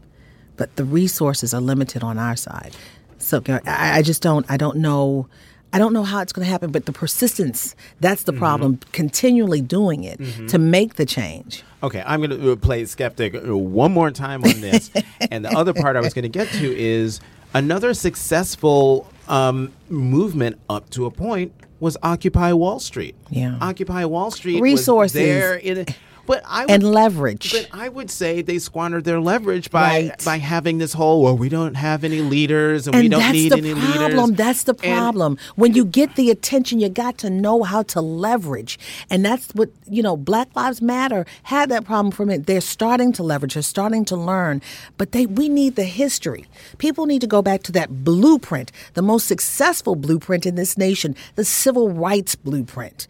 but 0.57 0.77
the 0.77 0.85
resources 0.85 1.53
are 1.53 1.61
limited 1.61 2.05
on 2.05 2.19
our 2.19 2.37
side. 2.37 2.77
So 3.19 3.43
I, 3.49 3.99
I 3.99 4.03
just 4.03 4.23
don't. 4.23 4.47
I 4.49 4.57
don't 4.57 4.77
know. 4.77 5.27
I 5.73 5.79
don't 5.79 5.93
know 5.93 6.05
how 6.05 6.21
it's 6.21 6.33
going 6.33 6.45
to 6.45 6.51
happen, 6.51 6.71
but 6.71 6.87
the 6.87 6.93
persistence, 6.93 7.75
that's 7.99 8.25
the 8.25 8.33
problem, 8.33 8.79
continually 8.93 9.63
doing 9.63 10.05
it 10.05 10.21
to 10.49 10.59
make 10.59 10.95
the 10.97 11.07
change. 11.07 11.65
Okay, 11.83 12.03
I'm 12.07 12.21
going 12.21 12.39
to 12.39 12.57
play 12.57 12.85
skeptic 12.85 13.35
uh, 13.35 13.57
one 13.57 13.91
more 13.91 14.11
time 14.11 14.45
on 14.45 14.61
this. 14.61 14.91
and 15.33 15.45
the 15.45 15.51
other 15.57 15.73
part 15.73 15.97
I 15.97 16.01
was 16.01 16.13
going 16.13 16.25
to 16.25 16.29
get 16.29 16.49
to 16.49 16.79
is 16.79 17.21
another 17.55 17.95
successful 17.95 19.11
um, 19.29 19.73
movement 19.89 20.59
up 20.69 20.91
to 20.91 21.07
a 21.07 21.11
point 21.11 21.53
was 21.81 21.97
Occupy 22.03 22.53
Wall 22.53 22.79
Street. 22.79 23.17
Yeah. 23.31 23.59
Occupy 23.61 24.05
Wall 24.05 24.31
Street 24.31 24.61
Resources. 24.61 25.15
was 25.15 25.27
there 25.27 25.55
in 25.57 25.87
But 26.25 26.43
I 26.47 26.65
and 26.69 26.83
leverage. 26.85 27.53
But 27.53 27.69
I 27.73 27.89
would 27.89 28.11
say 28.11 28.43
they 28.43 28.59
squandered 28.59 29.05
their 29.05 29.21
leverage 29.21 29.71
by 29.71 29.83
Right. 30.11 30.25
by 30.25 30.39
having 30.39 30.79
this 30.79 30.93
whole 30.93 31.23
well, 31.23 31.37
we 31.37 31.49
don't 31.49 31.75
have 31.75 32.05
any 32.05 32.21
leaders 32.21 32.87
and, 32.87 32.95
we 32.97 33.09
don't 33.09 33.33
need 33.33 33.51
the 33.51 33.59
any 33.59 33.75
problem. 33.75 34.31
leaders. 34.31 34.37
That's 34.37 34.63
the 34.63 34.75
And- 34.85 34.99
problem. 34.99 35.37
when 35.57 35.75
you 35.75 35.85
get 35.85 36.15
the 36.15 36.31
attention, 36.31 36.79
you 36.79 36.89
got 36.89 37.19
to 37.19 37.31
know 37.31 37.65
how 37.65 37.83
to 37.85 38.01
leverage, 38.01 38.79
and 39.11 39.25
that's 39.25 39.49
what 39.55 39.71
you 39.91 40.03
know. 40.03 40.17
Black 40.17 40.49
Lives 40.55 40.81
Matter 40.81 41.27
had 41.45 41.69
that 41.71 41.85
problem 41.85 42.13
from 42.13 42.31
it. 42.31 42.47
They're 42.47 42.61
starting 42.61 43.13
to 43.15 43.23
leverage. 43.23 43.55
They're 43.55 43.63
starting 43.63 44.05
to 44.07 44.17
learn, 44.17 44.63
but 44.99 45.13
they 45.13 45.27
we 45.27 45.49
need 45.49 45.75
the 45.77 45.85
history. 45.85 46.47
People 46.79 47.07
need 47.07 47.21
to 47.23 47.27
go 47.27 47.43
back 47.43 47.63
to 47.65 47.73
that 47.73 48.05
blueprint, 48.05 48.71
the 48.95 49.03
most 49.03 49.27
successful 49.27 49.97
blueprint 49.97 50.47
in 50.47 50.55
this 50.55 50.79
nation, 50.79 51.17
the 51.35 51.45
civil 51.45 51.91
rights 51.91 52.37
blueprint. 52.37 53.09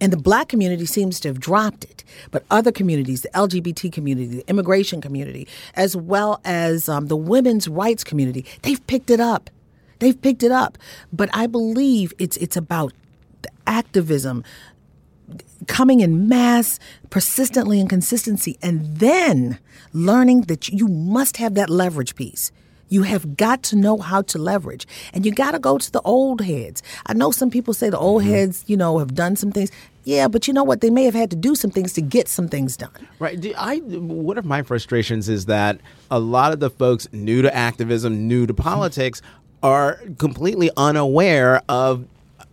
And 0.00 0.12
the 0.12 0.16
black 0.16 0.48
community 0.48 0.86
seems 0.86 1.20
to 1.20 1.28
have 1.28 1.40
dropped 1.40 1.84
it. 1.84 2.04
But 2.30 2.44
other 2.50 2.72
communities, 2.72 3.22
the 3.22 3.28
LGBT 3.30 3.92
community, 3.92 4.38
the 4.38 4.48
immigration 4.48 5.00
community, 5.00 5.46
as 5.74 5.96
well 5.96 6.40
as 6.44 6.88
um, 6.88 7.06
the 7.06 7.16
women's 7.16 7.68
rights 7.68 8.02
community, 8.02 8.46
they've 8.62 8.84
picked 8.86 9.10
it 9.10 9.20
up. 9.20 9.50
They've 9.98 10.20
picked 10.20 10.42
it 10.42 10.50
up. 10.50 10.78
But 11.12 11.28
I 11.32 11.46
believe 11.46 12.12
it's 12.18 12.36
it's 12.38 12.56
about 12.56 12.92
the 13.42 13.50
activism, 13.66 14.42
coming 15.66 16.00
in 16.00 16.28
mass, 16.28 16.78
persistently 17.10 17.80
and 17.80 17.88
consistency, 17.88 18.58
and 18.62 18.96
then 18.96 19.58
learning 19.92 20.42
that 20.42 20.68
you 20.68 20.88
must 20.88 21.36
have 21.36 21.54
that 21.54 21.70
leverage 21.70 22.14
piece. 22.14 22.50
You 22.90 23.02
have 23.04 23.36
got 23.36 23.62
to 23.64 23.76
know 23.76 23.96
how 23.96 24.22
to 24.22 24.38
leverage. 24.38 24.86
And 25.14 25.24
you 25.24 25.32
got 25.32 25.52
to 25.52 25.58
go 25.58 25.78
to 25.78 25.90
the 25.90 26.02
old 26.02 26.42
heads. 26.42 26.82
I 27.06 27.14
know 27.14 27.30
some 27.30 27.50
people 27.50 27.72
say 27.72 27.88
the 27.88 27.98
old 27.98 28.22
mm-hmm. 28.22 28.32
heads, 28.32 28.64
you 28.66 28.76
know, 28.76 28.98
have 28.98 29.14
done 29.14 29.36
some 29.36 29.50
things. 29.50 29.70
Yeah, 30.04 30.28
but 30.28 30.48
you 30.48 30.54
know 30.54 30.64
what? 30.64 30.80
They 30.80 30.90
may 30.90 31.04
have 31.04 31.14
had 31.14 31.30
to 31.30 31.36
do 31.36 31.54
some 31.54 31.70
things 31.70 31.92
to 31.94 32.02
get 32.02 32.28
some 32.28 32.48
things 32.48 32.76
done. 32.76 33.08
Right. 33.18 33.54
I 33.56 33.78
one 33.78 34.38
of 34.38 34.44
my 34.44 34.62
frustrations 34.62 35.28
is 35.28 35.46
that 35.46 35.80
a 36.10 36.18
lot 36.18 36.52
of 36.52 36.60
the 36.60 36.70
folks 36.70 37.06
new 37.12 37.42
to 37.42 37.54
activism, 37.54 38.26
new 38.26 38.46
to 38.46 38.52
mm-hmm. 38.52 38.62
politics, 38.62 39.22
are 39.62 40.00
completely 40.18 40.70
unaware 40.76 41.62
of 41.68 42.06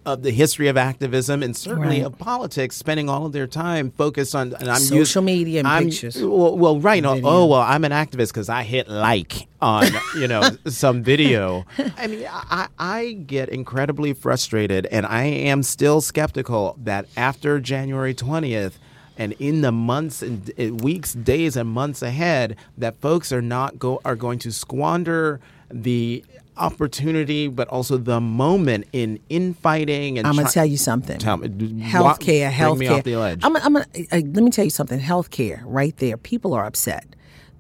of 0.08 0.24
the 0.24 0.32
history 0.32 0.70
of 0.70 0.78
activism 0.78 1.44
and 1.44 1.56
certainly 1.56 1.98
Right. 1.98 2.06
of 2.06 2.18
politics, 2.18 2.78
spending 2.78 3.10
all 3.10 3.26
of 3.26 3.34
their 3.34 3.46
time 3.46 3.92
focused 3.92 4.34
on 4.34 4.54
and 4.60 4.70
I'm 4.72 4.80
Social 4.80 5.22
used- 5.22 5.26
media 5.26 5.60
and 5.60 5.68
I'm- 5.68 5.84
pictures. 5.90 6.16
Well, 6.18 6.58
well 6.58 6.80
right. 6.80 7.04
No, 7.04 7.20
oh 7.24 7.46
well, 7.46 7.62
I'm 7.62 7.84
an 7.84 7.92
activist 7.92 8.30
because 8.30 8.48
I 8.48 8.64
hit 8.64 8.88
like 8.88 9.48
on 9.62 9.88
you 10.18 10.28
know 10.30 10.42
some 10.68 11.04
video. 11.04 11.66
I 11.98 12.08
mean, 12.08 12.26
I 12.32 12.68
I 12.80 13.12
get 13.28 13.50
incredibly 13.50 14.14
frustrated, 14.14 14.86
and 14.88 15.06
I 15.06 15.24
am 15.26 15.62
still 15.62 16.00
skeptical 16.02 16.78
that 16.84 17.06
after 17.18 17.60
January 17.60 18.14
twentieth. 18.14 18.80
And 19.20 19.34
in 19.40 19.62
the 19.62 19.72
months 19.72 20.22
and 20.22 20.52
uh, 20.60 20.76
weeks, 20.76 21.14
days, 21.14 21.58
and 21.58 21.68
months 21.68 22.04
ahead, 22.04 22.56
that 22.78 23.02
folks 23.02 23.32
are 23.32 23.42
not 23.42 23.80
go 23.80 24.00
are 24.06 24.16
going 24.16 24.38
to 24.40 24.52
squander 24.52 25.40
the 25.72 26.24
opportunity, 26.58 27.48
but 27.48 27.68
also 27.70 27.98
the 27.98 28.20
moment 28.20 28.88
in 28.94 29.20
infighting 29.30 30.18
and. 30.18 30.28
I'm 30.28 30.34
gonna 30.34 30.44
try- 30.44 30.52
tell 30.52 30.66
you 30.66 30.78
something. 30.78 31.18
Tell 31.20 31.38
me, 31.38 31.48
healthcare, 31.50 32.76
bring 32.76 32.90
healthcare. 32.90 33.04
the. 33.04 33.40
I'm, 33.44 33.56
I'm 33.56 33.74
gonna, 33.74 33.86
uh, 34.12 34.18
let 34.18 34.44
me 34.44 34.52
tell 34.52 34.66
you 34.66 34.72
something. 34.72 35.00
Healthcare, 35.00 35.62
right 35.66 35.96
there. 35.98 36.18
People 36.18 36.54
are 36.54 36.66
upset. 36.66 37.06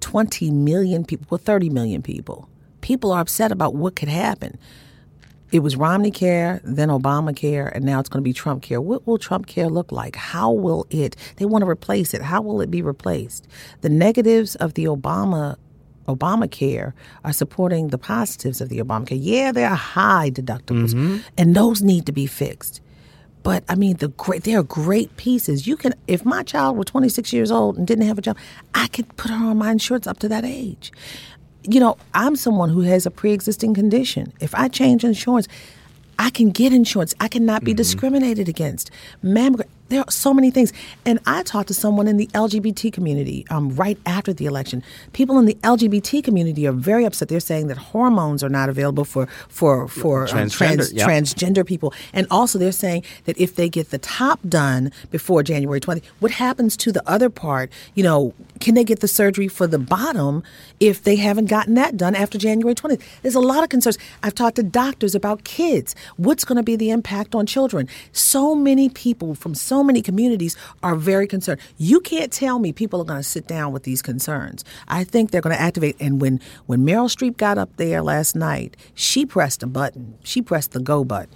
20 0.02 0.52
million 0.52 1.04
people, 1.04 1.26
well, 1.30 1.40
30 1.40 1.70
million 1.70 2.02
people. 2.02 2.50
People 2.82 3.12
are 3.12 3.22
upset 3.22 3.52
about 3.52 3.76
what 3.76 3.96
could 3.96 4.10
happen. 4.10 4.58
It 5.52 5.60
was 5.60 5.78
Romney 5.78 6.12
Care, 6.12 6.60
then 6.64 6.90
Obamacare, 6.90 7.72
and 7.74 7.86
now 7.86 8.00
it's 8.00 8.10
going 8.10 8.22
to 8.22 8.28
be 8.28 8.34
Trump 8.34 8.62
Care. 8.62 8.82
What 8.82 9.08
will 9.08 9.18
Trump 9.18 9.48
Care 9.48 9.70
look 9.70 9.94
like? 9.94 10.16
How 10.18 10.52
will 10.52 10.86
it? 10.90 11.16
They 11.38 11.46
want 11.46 11.64
to 11.64 11.70
replace 11.70 12.14
it. 12.14 12.22
How 12.22 12.42
will 12.42 12.60
it 12.60 12.70
be 12.70 12.82
replaced? 12.82 13.48
The 13.80 13.90
negatives 13.90 14.56
of 14.56 14.74
the 14.74 14.86
Obama 14.86 15.56
Obamacare 16.08 16.94
are 17.24 17.34
supporting 17.34 17.90
the 17.90 17.98
positives 17.98 18.62
of 18.62 18.70
the 18.70 18.80
Obamacare. 18.80 19.20
Yeah, 19.20 19.52
there 19.52 19.70
are 19.70 19.76
high 19.76 20.30
deductibles, 20.32 20.94
mm-hmm. 20.94 21.18
and 21.38 21.56
those 21.56 21.82
need 21.82 22.06
to 22.06 22.12
be 22.12 22.26
fixed. 22.26 22.82
But 23.44 23.64
I 23.70 23.76
mean, 23.76 23.98
the 23.98 24.10
great 24.10 24.44
they 24.44 24.56
are 24.56 24.64
great 24.64 25.16
pieces. 25.18 25.68
You 25.68 25.78
can, 25.78 25.94
if 26.08 26.26
my 26.26 26.44
child 26.44 26.78
were 26.78 26.84
26 26.84 27.32
years 27.32 27.52
old 27.52 27.78
and 27.78 27.88
didn't 27.88 28.08
have 28.08 28.18
a 28.18 28.22
job, 28.22 28.38
I 28.74 28.88
could 28.88 29.16
put 29.16 29.32
her 29.32 29.38
on 29.38 29.58
my 29.58 29.72
insurance 29.72 30.08
up 30.08 30.20
to 30.20 30.28
that 30.30 30.44
age. 30.44 30.92
You 31.64 31.80
know, 31.80 31.98
I'm 32.14 32.36
someone 32.36 32.70
who 32.70 32.82
has 32.82 33.06
a 33.06 33.12
pre-existing 33.12 33.74
condition. 33.74 34.34
If 34.40 34.56
I 34.56 34.68
change 34.68 35.04
insurance, 35.04 35.48
I 36.20 36.30
can 36.30 36.50
get 36.50 36.74
insurance. 36.74 37.14
I 37.20 37.28
cannot 37.28 37.64
be 37.64 37.72
mm-hmm. 37.72 37.78
discriminated 37.78 38.50
against. 38.50 38.92
Mammogram. 39.24 39.68
There 39.90 40.02
are 40.02 40.12
so 40.12 40.34
many 40.34 40.52
things. 40.52 40.74
And 41.06 41.20
I 41.26 41.44
talked 41.44 41.68
to 41.70 41.74
someone 41.74 42.08
in 42.08 42.18
the 42.18 42.28
LGBT 42.28 42.92
community 42.92 43.46
um, 43.50 43.70
right 43.76 43.98
after 44.06 44.34
the 44.34 44.46
election. 44.46 44.84
People 45.14 45.38
in 45.40 45.46
the 45.46 45.56
LGBT 45.56 46.24
community 46.24 46.68
are 46.68 46.72
very 46.72 47.06
upset. 47.06 47.30
They're 47.30 47.40
saying 47.40 47.68
that 47.68 47.78
hormones 47.78 48.44
are 48.44 48.50
not 48.50 48.70
available 48.70 49.06
for 49.06 49.28
for 49.48 49.88
for 49.88 50.24
um, 50.24 50.48
Transgender, 50.48 50.52
trans, 50.52 50.94
yeah. 50.94 51.08
transgender 51.08 51.66
people. 51.66 51.94
And 52.14 52.28
also, 52.30 52.60
they're 52.60 52.72
saying 52.72 53.04
that 53.26 53.38
if 53.38 53.56
they 53.56 53.70
get 53.70 53.92
the 53.92 53.98
top 53.98 54.40
done 54.48 54.92
before 55.12 55.44
January 55.44 55.80
20th, 55.80 56.04
what 56.20 56.32
happens 56.32 56.76
to 56.78 56.92
the 56.92 57.08
other 57.10 57.30
part? 57.30 57.72
You 57.96 58.04
know, 58.04 58.34
can 58.60 58.76
they 58.76 58.84
get 58.84 59.00
the 59.00 59.08
surgery 59.08 59.48
for 59.48 59.68
the 59.68 59.80
bottom 59.80 60.44
if 60.80 61.04
they 61.04 61.16
haven't 61.16 61.46
gotten 61.46 61.76
that 61.76 61.98
done 61.98 62.16
after 62.16 62.38
January 62.38 62.76
20th? 62.76 63.02
There's 63.22 63.36
a 63.36 63.40
lot 63.40 63.64
of 63.64 63.70
concerns. 63.70 63.98
I've 64.24 64.36
talked 64.36 64.58
to 64.58 64.64
doctors 64.64 65.16
about 65.16 65.44
kids. 65.44 65.96
What's 66.18 66.44
going 66.46 66.58
to 66.58 66.64
be 66.64 66.76
the 66.76 66.90
impact 66.90 67.36
on 67.36 67.46
children? 67.46 67.88
So 68.12 68.56
many 68.56 68.90
people 68.90 69.36
from 69.36 69.56
so 69.56 69.77
many 69.84 70.02
communities 70.02 70.56
are 70.84 70.96
very 70.96 71.28
concerned. 71.28 71.60
You 71.78 72.00
can't 72.00 72.32
tell 72.32 72.60
me 72.60 72.72
people 72.74 73.02
are 73.02 73.06
going 73.06 73.20
to 73.20 73.28
sit 73.28 73.48
down 73.48 73.72
with 73.72 73.84
these 73.84 74.02
concerns. 74.02 74.64
I 74.88 75.04
think 75.04 75.32
they're 75.32 75.42
going 75.42 75.56
to 75.56 75.62
activate. 75.62 75.96
And 76.00 76.22
when, 76.22 76.40
when 76.66 76.86
Meryl 76.86 77.10
Streep 77.10 77.38
got 77.38 77.58
up 77.58 77.76
there 77.78 78.02
last 78.02 78.36
night, 78.36 78.78
she 78.94 79.26
pressed 79.26 79.64
a 79.64 79.68
button. 79.68 80.18
She 80.24 80.42
pressed 80.42 80.72
the 80.72 80.80
go 80.80 81.04
button. 81.04 81.34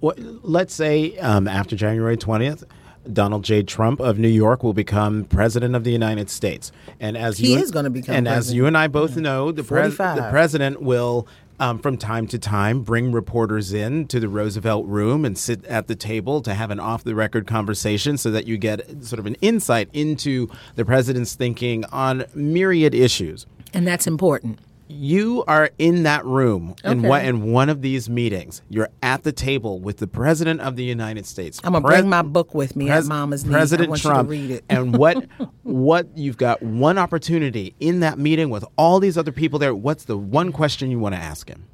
Well, 0.00 0.14
let's 0.42 0.74
say 0.74 1.16
um, 1.18 1.48
after 1.48 1.74
January 1.74 2.16
20th, 2.16 2.64
Donald 3.12 3.44
J. 3.44 3.62
Trump 3.62 4.00
of 4.00 4.18
New 4.18 4.28
York 4.28 4.62
will 4.62 4.72
become 4.72 5.24
president 5.24 5.74
of 5.74 5.84
the 5.84 5.92
United 5.92 6.28
States. 6.28 6.72
And 7.00 7.16
as 7.16 7.38
He 7.38 7.52
you 7.52 7.58
is 7.58 7.70
gonna 7.70 7.90
become 7.90 8.14
And 8.14 8.28
as 8.28 8.52
you 8.52 8.66
and 8.66 8.76
I 8.76 8.88
both 8.88 9.16
know, 9.16 9.52
the, 9.52 9.64
pres- 9.64 9.96
the 9.96 10.26
president 10.30 10.82
will. 10.82 11.26
Um, 11.58 11.78
from 11.78 11.96
time 11.96 12.26
to 12.28 12.38
time, 12.38 12.82
bring 12.82 13.12
reporters 13.12 13.72
in 13.72 14.08
to 14.08 14.20
the 14.20 14.28
Roosevelt 14.28 14.86
room 14.86 15.24
and 15.24 15.38
sit 15.38 15.64
at 15.64 15.86
the 15.86 15.96
table 15.96 16.42
to 16.42 16.52
have 16.52 16.70
an 16.70 16.78
off 16.78 17.02
the 17.02 17.14
record 17.14 17.46
conversation 17.46 18.18
so 18.18 18.30
that 18.30 18.46
you 18.46 18.58
get 18.58 19.02
sort 19.02 19.18
of 19.18 19.24
an 19.24 19.36
insight 19.40 19.88
into 19.94 20.48
the 20.74 20.84
president's 20.84 21.34
thinking 21.34 21.86
on 21.86 22.26
myriad 22.34 22.94
issues. 22.94 23.46
And 23.72 23.88
that's 23.88 24.06
important. 24.06 24.58
You 24.88 25.42
are 25.48 25.70
in 25.78 26.04
that 26.04 26.24
room 26.24 26.76
in 26.84 27.02
what 27.02 27.24
in 27.24 27.50
one 27.52 27.68
of 27.68 27.82
these 27.82 28.08
meetings. 28.08 28.62
You're 28.68 28.88
at 29.02 29.24
the 29.24 29.32
table 29.32 29.80
with 29.80 29.96
the 29.98 30.06
president 30.06 30.60
of 30.60 30.76
the 30.76 30.84
United 30.84 31.26
States. 31.26 31.60
I'm 31.64 31.72
gonna 31.72 31.84
Pres- 31.86 32.00
bring 32.00 32.08
my 32.10 32.22
book 32.22 32.54
with 32.54 32.76
me 32.76 32.86
Pres- 32.86 33.04
at 33.06 33.08
Mama's 33.08 33.44
knee. 33.44 33.52
President 33.52 33.88
want 33.90 34.02
Trump. 34.02 34.30
read 34.30 34.50
it. 34.50 34.64
and 34.68 34.96
what 34.96 35.26
what 35.64 36.06
you've 36.16 36.36
got 36.36 36.62
one 36.62 36.98
opportunity 36.98 37.74
in 37.80 38.00
that 38.00 38.18
meeting 38.18 38.48
with 38.50 38.64
all 38.76 39.00
these 39.00 39.18
other 39.18 39.32
people 39.32 39.58
there. 39.58 39.74
What's 39.74 40.04
the 40.04 40.16
one 40.16 40.52
question 40.52 40.90
you 40.90 40.98
want 41.00 41.14
to 41.14 41.20
ask 41.20 41.48
him? 41.48 41.64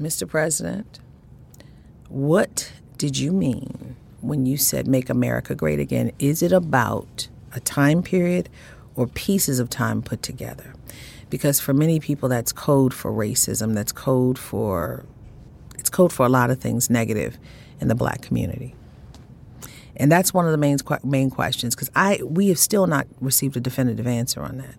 Mr. 0.00 0.28
President, 0.28 1.00
what 2.08 2.72
did 2.98 3.18
you 3.18 3.32
mean 3.32 3.96
when 4.20 4.46
you 4.46 4.56
said 4.56 4.86
make 4.86 5.10
America 5.10 5.54
great 5.54 5.80
again? 5.80 6.12
Is 6.18 6.42
it 6.42 6.52
about 6.52 7.28
a 7.52 7.60
time 7.60 8.02
period 8.02 8.48
or 8.94 9.06
pieces 9.08 9.58
of 9.58 9.68
time 9.70 10.02
put 10.02 10.22
together? 10.22 10.72
Because 11.30 11.60
for 11.60 11.74
many 11.74 12.00
people, 12.00 12.28
that's 12.28 12.52
code 12.52 12.94
for 12.94 13.12
racism. 13.12 13.74
That's 13.74 13.92
code 13.92 14.38
for 14.38 15.04
it's 15.78 15.90
code 15.90 16.12
for 16.12 16.26
a 16.26 16.28
lot 16.28 16.50
of 16.50 16.58
things 16.58 16.90
negative 16.90 17.38
in 17.80 17.88
the 17.88 17.94
black 17.94 18.22
community. 18.22 18.74
And 19.96 20.10
that's 20.12 20.32
one 20.32 20.44
of 20.44 20.52
the 20.52 20.58
main 20.58 20.78
main 21.02 21.30
questions 21.30 21.74
because 21.74 21.90
I 21.94 22.20
we 22.24 22.48
have 22.48 22.58
still 22.58 22.86
not 22.86 23.06
received 23.20 23.56
a 23.56 23.60
definitive 23.60 24.06
answer 24.06 24.42
on 24.42 24.58
that. 24.58 24.76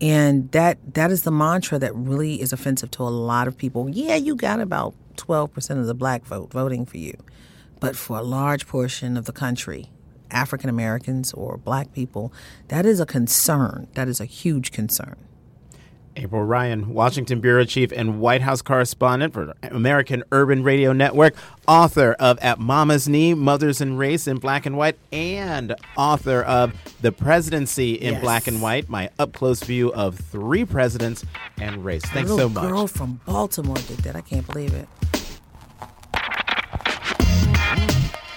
And 0.00 0.50
that 0.52 0.78
that 0.94 1.10
is 1.10 1.22
the 1.22 1.30
mantra 1.30 1.78
that 1.78 1.94
really 1.94 2.40
is 2.40 2.52
offensive 2.52 2.90
to 2.92 3.02
a 3.02 3.10
lot 3.10 3.46
of 3.46 3.56
people. 3.56 3.88
Yeah, 3.88 4.16
you 4.16 4.34
got 4.34 4.60
about 4.60 4.94
12% 5.16 5.78
of 5.78 5.86
the 5.86 5.94
black 5.94 6.24
vote 6.24 6.50
voting 6.50 6.86
for 6.86 6.96
you. 6.96 7.16
But 7.78 7.96
for 7.96 8.18
a 8.18 8.22
large 8.22 8.66
portion 8.66 9.16
of 9.16 9.24
the 9.24 9.32
country, 9.32 9.90
African 10.30 10.68
Americans 10.68 11.32
or 11.32 11.56
black 11.56 11.92
people, 11.92 12.32
that 12.68 12.86
is 12.86 13.00
a 13.00 13.06
concern. 13.06 13.88
That 13.94 14.08
is 14.08 14.20
a 14.20 14.24
huge 14.24 14.72
concern. 14.72 15.16
April 16.16 16.42
Ryan, 16.42 16.92
Washington 16.92 17.40
bureau 17.40 17.64
chief 17.64 17.92
and 17.92 18.20
White 18.20 18.42
House 18.42 18.62
correspondent 18.62 19.32
for 19.32 19.54
American 19.62 20.24
Urban 20.32 20.62
Radio 20.62 20.92
Network, 20.92 21.34
author 21.68 22.16
of 22.18 22.38
At 22.40 22.58
Mama's 22.58 23.08
Knee: 23.08 23.34
Mothers 23.34 23.80
and 23.80 23.98
Race 23.98 24.26
in 24.26 24.38
Black 24.38 24.66
and 24.66 24.76
White, 24.76 24.98
and 25.12 25.74
author 25.96 26.42
of 26.42 26.74
The 27.00 27.12
Presidency 27.12 27.94
in 27.94 28.14
Yes. 28.14 28.22
Black 28.22 28.46
and 28.46 28.60
White: 28.60 28.88
My 28.88 29.10
Up 29.18 29.32
Close 29.32 29.62
View 29.62 29.92
of 29.92 30.16
Three 30.18 30.64
Presidents 30.64 31.24
and 31.58 31.84
Race. 31.84 32.02
Thanks 32.06 32.30
so 32.30 32.48
much. 32.48 32.62
girl 32.68 32.86
from 32.86 33.20
Baltimore 33.26 33.76
did 33.76 33.98
that. 33.98 34.16
I 34.16 34.20
can't 34.20 34.46
believe 34.46 34.74
it. 34.74 34.88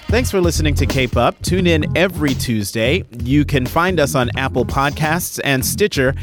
Thanks 0.07 0.29
for 0.29 0.39
listening 0.39 0.75
to 0.75 0.85
Cape 0.85 1.17
Up. 1.17 1.41
Tune 1.41 1.65
in 1.65 1.97
every 1.97 2.35
Tuesday. 2.35 3.03
You 3.23 3.45
can 3.45 3.65
find 3.65 3.99
us 3.99 4.13
on 4.13 4.29
Apple 4.37 4.63
Podcasts 4.63 5.39
and 5.43 5.65
Stitcher. 5.65 6.13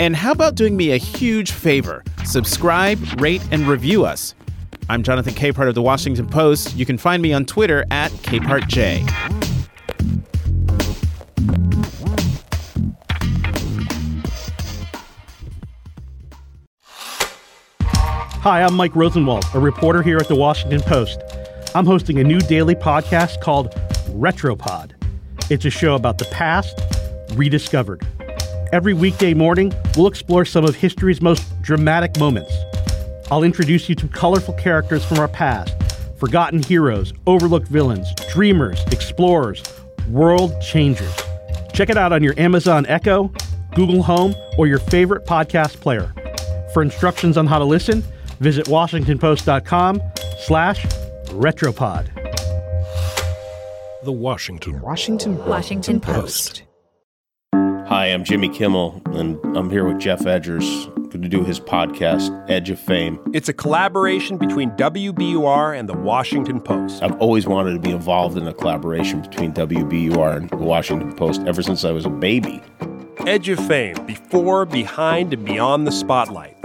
And 0.00 0.14
how 0.14 0.30
about 0.30 0.54
doing 0.54 0.76
me 0.76 0.92
a 0.92 0.96
huge 0.96 1.50
favor? 1.50 2.04
Subscribe, 2.24 3.00
rate, 3.20 3.42
and 3.50 3.66
review 3.66 4.04
us. 4.04 4.34
I'm 4.88 5.02
Jonathan 5.02 5.34
Capehart 5.34 5.68
of 5.68 5.74
the 5.74 5.82
Washington 5.82 6.28
Post. 6.28 6.76
You 6.76 6.86
can 6.86 6.96
find 6.96 7.20
me 7.20 7.32
on 7.32 7.44
Twitter 7.44 7.84
at 7.90 8.12
CapehartJ. 8.12 9.08
Hi, 18.40 18.62
I'm 18.62 18.74
Mike 18.74 18.94
Rosenwald, 18.94 19.44
a 19.52 19.58
reporter 19.58 20.00
here 20.00 20.18
at 20.18 20.28
the 20.28 20.36
Washington 20.36 20.80
Post. 20.80 21.20
I'm 21.74 21.84
hosting 21.84 22.20
a 22.20 22.24
new 22.24 22.38
daily 22.38 22.76
podcast 22.76 23.40
called 23.40 23.72
Retropod. 24.10 24.92
It's 25.50 25.64
a 25.64 25.70
show 25.70 25.96
about 25.96 26.18
the 26.18 26.24
past 26.26 26.80
rediscovered. 27.34 28.06
Every 28.70 28.92
weekday 28.92 29.32
morning, 29.32 29.72
we'll 29.96 30.08
explore 30.08 30.44
some 30.44 30.64
of 30.66 30.74
history's 30.74 31.22
most 31.22 31.42
dramatic 31.62 32.18
moments. 32.18 32.52
I'll 33.30 33.42
introduce 33.42 33.88
you 33.88 33.94
to 33.94 34.08
colorful 34.08 34.52
characters 34.54 35.02
from 35.02 35.18
our 35.18 35.28
past, 35.28 35.74
forgotten 36.18 36.62
heroes, 36.62 37.14
overlooked 37.26 37.68
villains, 37.68 38.12
dreamers, 38.30 38.82
explorers, 38.92 39.62
world 40.10 40.52
changers. 40.60 41.14
Check 41.72 41.88
it 41.88 41.96
out 41.96 42.12
on 42.12 42.22
your 42.22 42.38
Amazon 42.38 42.84
Echo, 42.88 43.32
Google 43.74 44.02
Home, 44.02 44.34
or 44.58 44.66
your 44.66 44.80
favorite 44.80 45.24
podcast 45.24 45.80
player. 45.80 46.12
For 46.74 46.82
instructions 46.82 47.38
on 47.38 47.46
how 47.46 47.58
to 47.58 47.64
listen, 47.64 48.02
visit 48.38 48.66
washingtonpost.com 48.66 50.02
slash 50.40 50.84
retropod. 51.28 52.14
The 54.04 54.12
Washington 54.12 54.80
Washington 54.82 55.42
Washington 55.46 56.00
Post. 56.00 56.64
Hi, 57.88 58.08
I'm 58.08 58.22
Jimmy 58.22 58.50
Kimmel, 58.50 59.00
and 59.14 59.38
I'm 59.56 59.70
here 59.70 59.82
with 59.82 59.98
Geoff 59.98 60.20
Edgers, 60.20 60.94
going 60.94 61.22
to 61.22 61.28
do 61.28 61.42
his 61.42 61.58
podcast, 61.58 62.28
Edge 62.50 62.68
of 62.68 62.78
Fame. 62.78 63.18
It's 63.32 63.48
a 63.48 63.54
collaboration 63.54 64.36
between 64.36 64.72
WBUR 64.72 65.74
and 65.74 65.88
the 65.88 65.96
Washington 65.96 66.60
Post. 66.60 67.02
I've 67.02 67.18
always 67.18 67.46
wanted 67.46 67.72
to 67.72 67.78
be 67.78 67.90
involved 67.90 68.36
in 68.36 68.46
a 68.46 68.52
collaboration 68.52 69.22
between 69.22 69.54
WBUR 69.54 70.36
and 70.36 70.50
the 70.50 70.58
Washington 70.58 71.14
Post 71.14 71.40
ever 71.46 71.62
since 71.62 71.82
I 71.82 71.90
was 71.90 72.04
a 72.04 72.10
baby. 72.10 72.60
Edge 73.20 73.48
of 73.48 73.58
Fame, 73.66 73.96
before, 74.04 74.66
behind, 74.66 75.32
and 75.32 75.46
beyond 75.46 75.86
the 75.86 75.92
spotlight. 75.92 76.58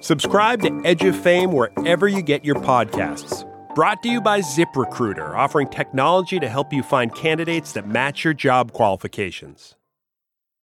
Subscribe 0.00 0.62
to 0.62 0.80
Edge 0.86 1.04
of 1.04 1.14
Fame 1.14 1.52
wherever 1.52 2.08
you 2.08 2.22
get 2.22 2.46
your 2.46 2.56
podcasts. 2.56 3.46
Brought 3.74 4.02
to 4.04 4.08
you 4.08 4.22
by 4.22 4.40
ZipRecruiter, 4.40 5.36
offering 5.36 5.68
technology 5.68 6.40
to 6.40 6.48
help 6.48 6.72
you 6.72 6.82
find 6.82 7.14
candidates 7.14 7.72
that 7.72 7.86
match 7.86 8.24
your 8.24 8.32
job 8.32 8.72
qualifications. 8.72 9.74